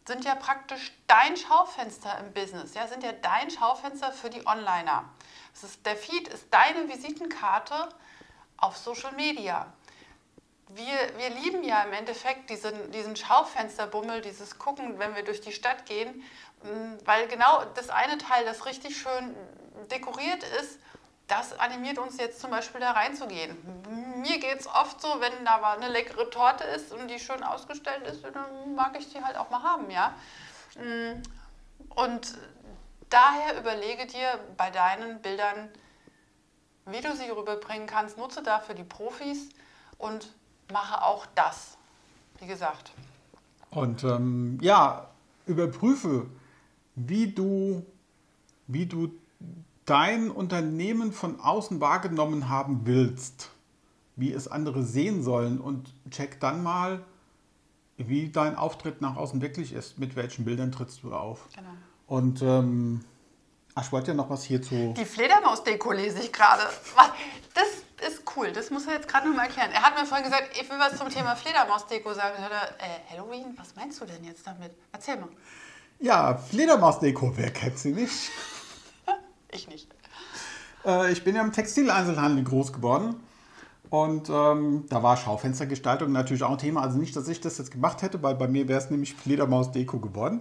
sind 0.06 0.24
ja 0.24 0.34
praktisch 0.34 0.92
dein 1.06 1.36
Schaufenster 1.36 2.18
im 2.18 2.32
Business, 2.32 2.74
ja, 2.74 2.86
sind 2.86 3.02
ja 3.02 3.12
dein 3.12 3.50
Schaufenster 3.50 4.12
für 4.12 4.30
die 4.30 4.46
Onliner. 4.46 5.04
Es 5.54 5.64
ist, 5.64 5.84
der 5.86 5.96
Feed 5.96 6.28
ist 6.28 6.46
deine 6.50 6.88
Visitenkarte 6.88 7.88
auf 8.56 8.76
Social 8.76 9.12
Media. 9.12 9.66
Wir, 10.68 10.84
wir 11.16 11.30
lieben 11.30 11.62
ja 11.64 11.82
im 11.82 11.92
Endeffekt 11.92 12.50
diesen, 12.50 12.90
diesen 12.90 13.16
Schaufensterbummel, 13.16 14.20
dieses 14.20 14.58
Gucken, 14.58 14.98
wenn 14.98 15.14
wir 15.14 15.24
durch 15.24 15.40
die 15.40 15.52
Stadt 15.52 15.86
gehen, 15.86 16.22
weil 17.04 17.28
genau 17.28 17.64
das 17.74 17.88
eine 17.88 18.18
Teil, 18.18 18.44
das 18.44 18.66
richtig 18.66 18.98
schön 18.98 19.34
dekoriert 19.90 20.42
ist, 20.60 20.78
das 21.26 21.58
animiert 21.58 21.98
uns 21.98 22.18
jetzt 22.18 22.40
zum 22.40 22.50
Beispiel 22.50 22.80
da 22.80 22.92
reinzugehen. 22.92 23.56
Mir 24.20 24.38
geht 24.38 24.60
es 24.60 24.66
oft 24.66 25.00
so, 25.00 25.08
wenn 25.20 25.44
da 25.44 25.58
mal 25.58 25.76
eine 25.76 25.88
leckere 25.88 26.28
Torte 26.30 26.64
ist 26.64 26.92
und 26.92 27.08
die 27.08 27.18
schön 27.18 27.42
ausgestellt 27.42 28.06
ist, 28.06 28.24
dann 28.24 28.74
mag 28.74 28.96
ich 28.98 29.12
die 29.12 29.22
halt 29.22 29.36
auch 29.36 29.50
mal 29.50 29.62
haben, 29.62 29.90
ja. 29.90 30.14
Mm, 30.76 31.22
Und 31.90 32.38
daher 33.10 33.58
überlege 33.58 34.06
dir 34.06 34.38
bei 34.56 34.70
deinen 34.70 35.20
Bildern, 35.20 35.68
wie 36.86 37.00
du 37.00 37.14
sie 37.16 37.28
rüberbringen 37.30 37.86
kannst. 37.86 38.16
Nutze 38.18 38.42
dafür 38.42 38.74
die 38.74 38.84
Profis 38.84 39.48
und 39.98 40.32
mache 40.72 41.02
auch 41.02 41.26
das. 41.34 41.76
Wie 42.40 42.46
gesagt. 42.46 42.92
Und 43.70 44.04
ähm, 44.04 44.58
ja, 44.62 45.08
überprüfe, 45.46 46.26
wie 46.94 47.32
du, 47.32 47.84
wie 48.66 48.86
du 48.86 49.10
dein 49.84 50.30
Unternehmen 50.30 51.12
von 51.12 51.40
außen 51.40 51.80
wahrgenommen 51.80 52.48
haben 52.48 52.82
willst, 52.84 53.50
wie 54.18 54.32
es 54.32 54.48
andere 54.48 54.82
sehen 54.82 55.22
sollen 55.22 55.60
und 55.60 55.94
check 56.10 56.40
dann 56.40 56.62
mal, 56.62 57.04
wie 57.96 58.28
dein 58.28 58.56
Auftritt 58.56 59.00
nach 59.00 59.16
außen 59.16 59.40
wirklich 59.40 59.72
ist, 59.72 59.98
mit 59.98 60.16
welchen 60.16 60.44
Bildern 60.44 60.72
trittst 60.72 61.02
du 61.02 61.14
auf. 61.14 61.48
Genau. 61.54 61.70
Und 62.06 62.42
ähm, 62.42 63.04
ach, 63.74 63.84
ich 63.84 63.92
wollte 63.92 64.08
ja 64.08 64.14
noch 64.14 64.28
was 64.28 64.42
hierzu. 64.42 64.94
Die 64.96 65.04
Fledermaus-Deko 65.04 65.92
lese 65.92 66.20
ich 66.20 66.32
gerade. 66.32 66.62
Das 67.54 68.08
ist 68.08 68.22
cool, 68.36 68.52
das 68.52 68.70
muss 68.70 68.86
er 68.86 68.94
jetzt 68.94 69.08
gerade 69.08 69.28
noch 69.28 69.36
mal 69.36 69.44
erklären. 69.44 69.70
Er 69.72 69.82
hat 69.82 69.98
mir 69.98 70.04
vorhin 70.04 70.24
gesagt, 70.24 70.50
ich 70.52 70.68
will 70.68 70.78
was 70.78 70.96
zum 70.96 71.08
Thema 71.08 71.36
Fledermaus-Deko 71.36 72.12
sagen. 72.14 72.34
Dann 72.36 72.44
hat 72.44 72.52
er, 72.52 72.86
äh, 72.86 73.00
Halloween, 73.10 73.54
was 73.56 73.74
meinst 73.76 74.00
du 74.00 74.04
denn 74.04 74.24
jetzt 74.24 74.46
damit? 74.46 74.72
Erzähl 74.92 75.16
mal. 75.16 75.28
Ja, 76.00 76.36
Fledermaus-Deko, 76.36 77.36
wer 77.36 77.50
kennt 77.50 77.78
sie 77.78 77.92
nicht? 77.92 78.30
Ich 79.50 79.66
nicht. 79.66 79.88
Äh, 80.84 81.10
ich 81.10 81.24
bin 81.24 81.34
ja 81.34 81.40
im 81.40 81.52
Textileinzelhandel 81.52 82.44
groß 82.44 82.70
geworden. 82.70 83.18
Und 83.90 84.28
ähm, 84.28 84.84
da 84.88 85.02
war 85.02 85.16
Schaufenstergestaltung 85.16 86.12
natürlich 86.12 86.42
auch 86.42 86.52
ein 86.52 86.58
Thema. 86.58 86.82
Also 86.82 86.98
nicht, 86.98 87.16
dass 87.16 87.28
ich 87.28 87.40
das 87.40 87.58
jetzt 87.58 87.70
gemacht 87.70 88.02
hätte, 88.02 88.22
weil 88.22 88.34
bei 88.34 88.48
mir 88.48 88.68
wäre 88.68 88.78
es 88.78 88.90
nämlich 88.90 89.14
Fledermaus-Deko 89.14 89.98
geworden. 89.98 90.40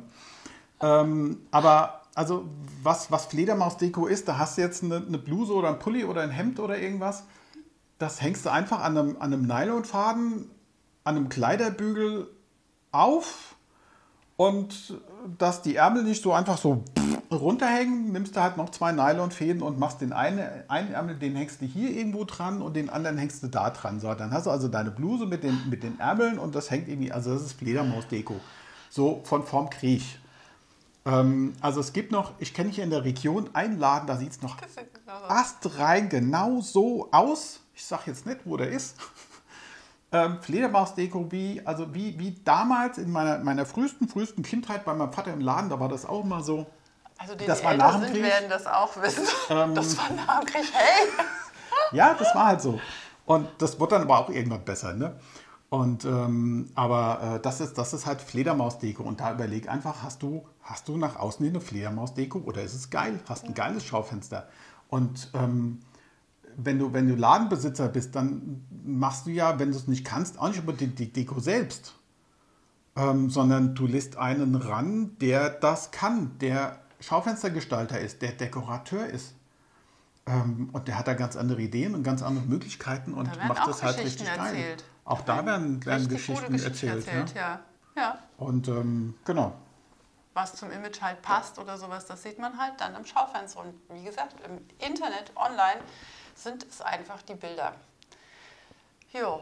Ähm, 0.82 1.40
aber 1.52 2.02
also 2.14 2.46
was, 2.84 3.12
was 3.12 3.28
Fledermaus-Deko 3.28 4.08
ist, 4.08 4.28
da 4.28 4.38
hast 4.38 4.58
du 4.58 4.62
jetzt 4.62 4.84
eine, 4.84 4.98
eine 4.98 5.18
Bluse 5.18 5.54
oder 5.54 5.70
ein 5.70 5.80
Pulli 5.80 6.04
oder 6.04 6.22
ein 6.22 6.32
Hemd 6.32 6.60
oder 6.60 6.78
irgendwas. 6.78 7.24
Das 8.00 8.22
hängst 8.22 8.46
du 8.46 8.52
einfach 8.52 8.82
an 8.82 8.98
einem, 8.98 9.18
an 9.18 9.34
einem 9.34 9.48
Nylonfaden, 9.48 10.50
an 11.04 11.16
einem 11.16 11.30
Kleiderbügel 11.30 12.28
auf 12.92 13.56
und 14.36 15.00
dass 15.38 15.62
die 15.62 15.76
Ärmel 15.76 16.04
nicht 16.04 16.22
so 16.22 16.34
einfach 16.34 16.58
so 16.58 16.84
runterhängen, 17.32 18.12
nimmst 18.12 18.36
du 18.36 18.42
halt 18.42 18.58
noch 18.58 18.70
zwei 18.70 18.92
Nylonfäden 18.92 19.62
und 19.62 19.80
machst 19.80 20.02
den 20.02 20.14
einen, 20.14 20.40
einen 20.68 20.94
Ärmel, 20.94 21.16
den 21.16 21.36
hängst 21.36 21.62
du 21.62 21.66
hier 21.66 21.90
irgendwo 21.90 22.24
dran 22.24 22.62
und 22.62 22.76
den 22.76 22.90
anderen 22.90 23.18
hängst 23.18 23.44
du 23.44 23.48
da 23.48 23.70
dran. 23.70 24.00
So, 24.00 24.14
dann 24.14 24.32
hast 24.32 24.48
du 24.48 24.52
also 24.52 24.68
deine 24.68 24.92
Bluse 24.92 25.26
mit 25.26 25.44
den, 25.44 25.70
mit 25.70 25.84
den 25.84 26.00
Ärmeln 26.00 26.40
und 26.40 26.56
das 26.56 26.72
hängt 26.72 26.88
irgendwie, 26.88 27.12
also 27.12 27.34
das 27.34 27.44
ist 27.44 27.54
Fledermaus-Deko. 27.54 28.36
So 28.90 29.22
von 29.26 29.44
Form 29.44 29.70
Kriech. 29.70 30.20
Ähm, 31.06 31.54
also 31.62 31.80
es 31.80 31.94
gibt 31.94 32.12
noch, 32.12 32.34
ich 32.40 32.54
kenne 32.54 32.70
hier 32.70 32.84
in 32.84 32.90
der 32.90 33.04
Region 33.04 33.50
einen 33.54 33.80
Laden, 33.80 34.08
da 34.08 34.18
sieht 34.18 34.32
es 34.32 34.42
noch 34.42 34.58
genau 34.58 35.28
astrein 35.28 36.10
genau 36.10 36.62
so 36.62 37.10
aus. 37.12 37.62
Ich 37.74 37.86
sage 37.86 38.04
jetzt 38.08 38.26
nicht, 38.26 38.40
wo 38.46 38.58
der 38.58 38.70
ist. 38.70 38.98
Ähm, 40.10 40.38
Fledermaus-Deko 40.42 41.34
wie, 41.34 41.62
also 41.66 41.94
wie, 41.94 42.18
wie 42.18 42.40
damals 42.46 42.98
in 42.98 43.12
meiner, 43.12 43.40
meiner 43.40 43.66
frühesten, 43.66 44.08
frühesten 44.08 44.42
Kindheit 44.42 44.86
bei 44.86 44.94
meinem 44.94 45.12
Vater 45.12 45.34
im 45.34 45.42
Laden, 45.42 45.70
da 45.70 45.82
war 45.82 45.90
das 45.90 46.06
auch 46.06 46.24
mal 46.24 46.42
so. 46.42 46.66
Also 47.18 47.36
die, 47.36 47.46
Das 47.46 47.60
die 47.60 47.66
war 47.66 47.72
älter 47.74 47.86
nach 47.86 47.94
dem 47.96 48.04
sind, 48.04 48.14
Krieg. 48.14 48.24
werden 48.24 48.50
das 48.50 48.68
auch 48.68 49.02
wissen. 49.02 49.26
Ähm, 49.50 49.76
das 49.76 49.98
war 49.98 50.10
nach 50.12 50.40
dem 50.40 50.46
Krieg. 50.48 50.66
Hey! 50.74 51.08
Ja, 51.92 52.14
das 52.14 52.34
war 52.36 52.48
halt 52.48 52.62
so. 52.62 52.80
Und 53.26 53.48
das 53.60 53.80
wurde 53.80 53.96
dann 53.96 54.04
aber 54.04 54.20
auch 54.20 54.30
irgendwann 54.30 54.64
besser, 54.64 54.94
ne? 54.94 55.20
Und 55.70 56.06
ähm, 56.06 56.70
aber 56.76 57.36
äh, 57.36 57.40
das 57.42 57.60
ist 57.60 57.78
das 57.78 57.94
ist 57.94 58.06
halt 58.06 58.22
Fledermaus-Deko 58.22 59.04
und 59.04 59.20
da 59.20 59.34
überleg 59.34 59.68
einfach, 59.68 60.02
hast 60.02 60.24
du 60.24 60.46
hast 60.62 60.88
du 60.88 60.96
nach 60.98 61.18
außen 61.18 61.44
hin 61.46 61.54
eine 61.56 61.62
Fledermaus-Deko 61.62 62.40
oder 62.40 62.62
ist 62.62 62.74
es 62.74 62.90
geil? 62.90 63.20
Hast 63.28 63.44
ein 63.46 63.54
geiles 63.54 63.84
Schaufenster 63.84 64.48
und 64.88 65.30
ähm, 65.34 65.80
wenn 66.56 66.80
du 66.80 66.94
wenn 66.94 67.08
du 67.10 67.16
Ladenbesitzer 67.16 67.90
bist, 67.90 68.16
dann 68.16 68.66
machst 68.86 69.26
du 69.26 69.32
ja, 69.32 69.60
wenn 69.60 69.72
du 69.72 69.78
es 69.78 69.88
nicht 69.88 70.06
kannst, 70.06 70.40
auch 70.40 70.48
nicht 70.48 70.60
über 70.60 70.72
die, 70.72 70.88
die 70.88 71.12
Deko 71.12 71.42
selbst, 71.42 71.96
ähm, 72.96 73.30
sondern 73.30 73.76
du 73.76 73.88
lässt 73.88 74.16
einen 74.18 74.56
ran, 74.56 75.18
der 75.20 75.50
das 75.50 75.92
kann, 75.92 76.38
der 76.40 76.80
Schaufenstergestalter 77.00 78.00
ist, 78.00 78.22
der 78.22 78.32
Dekorateur 78.32 79.08
ist. 79.08 79.34
Ähm, 80.26 80.70
und 80.74 80.88
der 80.88 80.98
hat 80.98 81.08
da 81.08 81.14
ganz 81.14 81.36
andere 81.36 81.62
Ideen 81.62 81.96
und 81.96 82.04
ganz 82.04 82.22
andere 82.22 82.46
Möglichkeiten 82.46 83.14
und 83.14 83.34
Da 83.34 83.46
macht 83.46 83.68
das 83.68 83.84
halt 83.84 83.98
richtig 84.00 84.28
geil. 84.28 84.38
erzählt. 84.38 84.84
Auch 85.06 85.22
da 85.22 85.46
werden, 85.46 85.86
werden 85.86 86.10
Geschichten, 86.10 86.52
Geschichten 86.52 86.72
erzählt. 86.72 87.08
erzählt, 87.08 87.36
ja. 87.36 87.62
ja. 87.96 88.02
ja. 88.02 88.20
Und 88.38 88.68
ähm, 88.68 89.16
genau. 89.24 89.54
was 90.34 90.56
zum 90.56 90.70
Image 90.72 91.02
halt 91.02 91.22
passt 91.22 91.58
oder 91.60 91.78
sowas, 91.78 92.06
das 92.06 92.24
sieht 92.24 92.40
man 92.40 92.58
halt 92.58 92.74
dann 92.80 92.94
im 92.96 93.06
Schaufenster. 93.06 93.62
Und 93.62 93.74
wie 93.90 94.04
gesagt, 94.04 94.36
im 94.46 94.58
Internet, 94.86 95.32
online, 95.36 95.82
sind 96.36 96.66
es 96.70 96.82
einfach 96.82 97.22
die 97.22 97.36
Bilder. 97.36 97.74
Jo, 99.14 99.42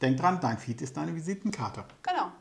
Denk 0.00 0.18
dran, 0.18 0.40
dein 0.40 0.56
Feed 0.58 0.80
ist 0.80 0.96
deine 0.96 1.14
Visitenkarte. 1.14 1.84
genau. 2.02 2.32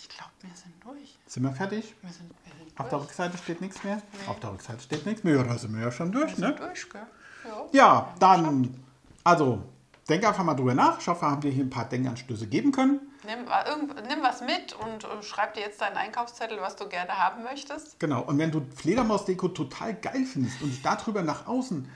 Ich 0.00 0.08
glaube, 0.08 0.30
wir 0.42 0.54
sind 0.54 0.74
durch. 0.84 1.18
Sind 1.26 1.42
wir 1.42 1.52
fertig? 1.52 1.94
Wir 2.02 2.12
sind, 2.12 2.30
wir 2.44 2.52
sind 2.64 2.80
Auf 2.80 2.88
der 2.88 2.98
durch. 2.98 3.08
Rückseite 3.08 3.38
steht 3.38 3.60
nichts 3.60 3.82
mehr? 3.84 4.00
Auf 4.26 4.40
der 4.40 4.52
Rückseite 4.52 4.80
steht 4.80 5.06
nichts 5.06 5.24
mehr. 5.24 5.36
Ja, 5.36 5.42
da 5.42 5.58
sind 5.58 5.74
wir 5.74 5.82
ja 5.82 5.90
schon 5.90 6.12
durch, 6.12 6.36
Wir 6.38 6.48
ne? 6.48 6.56
sind 6.56 6.60
durch, 6.60 6.90
gell? 6.90 7.06
Ja. 7.44 7.66
Ja, 7.72 8.14
dann, 8.18 8.84
also, 9.24 9.62
denk 10.08 10.26
einfach 10.26 10.44
mal 10.44 10.54
drüber 10.54 10.74
nach. 10.74 11.00
Ich 11.00 11.08
hoffe, 11.08 11.26
haben 11.26 11.42
wir 11.42 11.50
hier 11.50 11.64
ein 11.64 11.70
paar 11.70 11.88
Denkanstöße 11.88 12.46
geben 12.46 12.72
können. 12.72 13.00
Nimm, 13.24 13.46
äh, 13.46 14.02
nimm 14.08 14.22
was 14.22 14.40
mit 14.40 14.72
und 14.74 15.04
äh, 15.04 15.22
schreib 15.22 15.54
dir 15.54 15.60
jetzt 15.60 15.80
deinen 15.80 15.96
Einkaufszettel, 15.96 16.58
was 16.60 16.76
du 16.76 16.88
gerne 16.88 17.10
haben 17.18 17.42
möchtest. 17.42 17.98
Genau, 17.98 18.22
und 18.22 18.38
wenn 18.38 18.50
du 18.50 18.64
Fledermaus-Deko 18.76 19.48
total 19.48 19.94
geil 19.94 20.24
findest 20.24 20.62
und 20.62 20.70
dich 20.70 20.82
darüber 20.82 21.22
nach 21.22 21.46
außen 21.46 21.90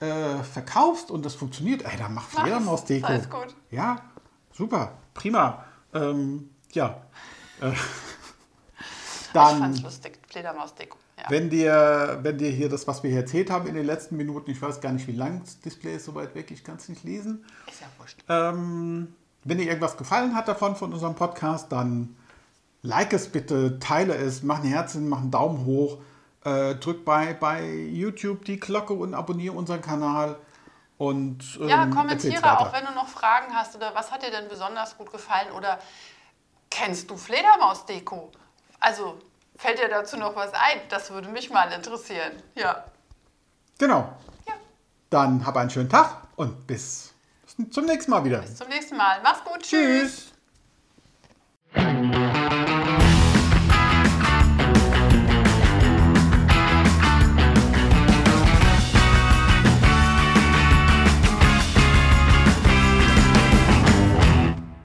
äh, 0.00 0.36
verkaufst 0.44 1.10
und 1.10 1.24
das 1.26 1.34
funktioniert, 1.34 1.82
ey, 1.82 1.96
dann 1.98 2.14
mach 2.14 2.28
Fledermaus-Deko. 2.28 3.06
alles 3.06 3.28
gut. 3.28 3.54
Ja, 3.70 4.00
super, 4.52 4.92
prima. 5.14 5.64
Ähm, 5.92 6.50
ja. 6.72 7.02
Äh, 7.60 7.72
ich 7.72 9.32
dann, 9.32 9.58
fand's 9.58 9.82
lustig, 9.82 10.18
Fledermausdeko. 10.28 10.96
Ja. 11.18 11.24
wenn 11.30 11.50
dir, 11.50 12.20
wenn 12.22 12.38
dir 12.38 12.50
hier 12.50 12.68
das, 12.68 12.86
was 12.86 13.02
wir 13.02 13.10
hier 13.10 13.20
erzählt 13.20 13.50
haben 13.50 13.66
in 13.66 13.74
den 13.74 13.84
letzten 13.84 14.16
Minuten, 14.16 14.50
ich 14.52 14.62
weiß 14.62 14.80
gar 14.80 14.92
nicht, 14.92 15.08
wie 15.08 15.12
lang 15.12 15.40
das 15.40 15.60
Display 15.60 15.96
ist, 15.96 16.04
so 16.04 16.14
weit 16.14 16.34
weg, 16.36 16.50
ich 16.52 16.62
kann 16.62 16.76
es 16.76 16.88
nicht 16.88 17.02
lesen. 17.02 17.44
Ist 17.66 17.80
ja 17.80 17.88
wurscht. 17.98 18.22
Ähm, 18.28 19.14
wenn 19.44 19.58
dir 19.58 19.66
irgendwas 19.66 19.96
gefallen 19.96 20.36
hat 20.36 20.46
davon 20.46 20.76
von 20.76 20.92
unserem 20.92 21.16
Podcast, 21.16 21.72
dann 21.72 22.16
like 22.82 23.12
es 23.12 23.28
bitte, 23.28 23.78
teile 23.80 24.14
es, 24.14 24.42
mach 24.42 24.62
ein 24.62 24.68
Herzchen, 24.68 25.08
mach 25.08 25.18
einen 25.18 25.32
Daumen 25.32 25.64
hoch, 25.64 25.98
äh, 26.44 26.76
drück 26.76 27.04
bei, 27.04 27.34
bei 27.34 27.68
YouTube 27.68 28.44
die 28.44 28.60
Glocke 28.60 28.92
und 28.92 29.14
abonniere 29.14 29.54
unseren 29.54 29.82
Kanal 29.82 30.36
und 30.98 31.58
ähm, 31.60 31.68
Ja, 31.68 31.86
kommentiere 31.86 32.58
auch, 32.58 32.72
wenn 32.72 32.84
du 32.84 32.92
noch 32.92 33.08
Fragen 33.08 33.52
hast 33.54 33.74
oder 33.74 33.94
was 33.94 34.10
hat 34.12 34.22
dir 34.22 34.30
denn 34.30 34.48
besonders 34.48 34.96
gut 34.96 35.10
gefallen 35.10 35.50
oder 35.56 35.78
Kennst 36.78 37.10
du 37.10 37.16
Fledermausdeko? 37.16 38.30
Also, 38.78 39.18
fällt 39.56 39.80
dir 39.80 39.88
dazu 39.88 40.16
noch 40.16 40.36
was 40.36 40.52
ein? 40.52 40.80
Das 40.88 41.10
würde 41.10 41.28
mich 41.28 41.50
mal 41.50 41.72
interessieren. 41.72 42.40
Ja. 42.54 42.84
Genau. 43.78 44.16
Ja. 44.46 44.54
Dann 45.10 45.44
hab 45.44 45.56
einen 45.56 45.70
schönen 45.70 45.88
Tag 45.88 46.28
und 46.36 46.68
bis 46.68 47.12
zum 47.70 47.84
nächsten 47.84 48.12
Mal 48.12 48.24
wieder. 48.24 48.38
Bis 48.42 48.54
zum 48.54 48.68
nächsten 48.68 48.96
Mal. 48.96 49.20
Mach's 49.24 49.42
gut. 49.42 49.60
Tschüss. 49.62 50.27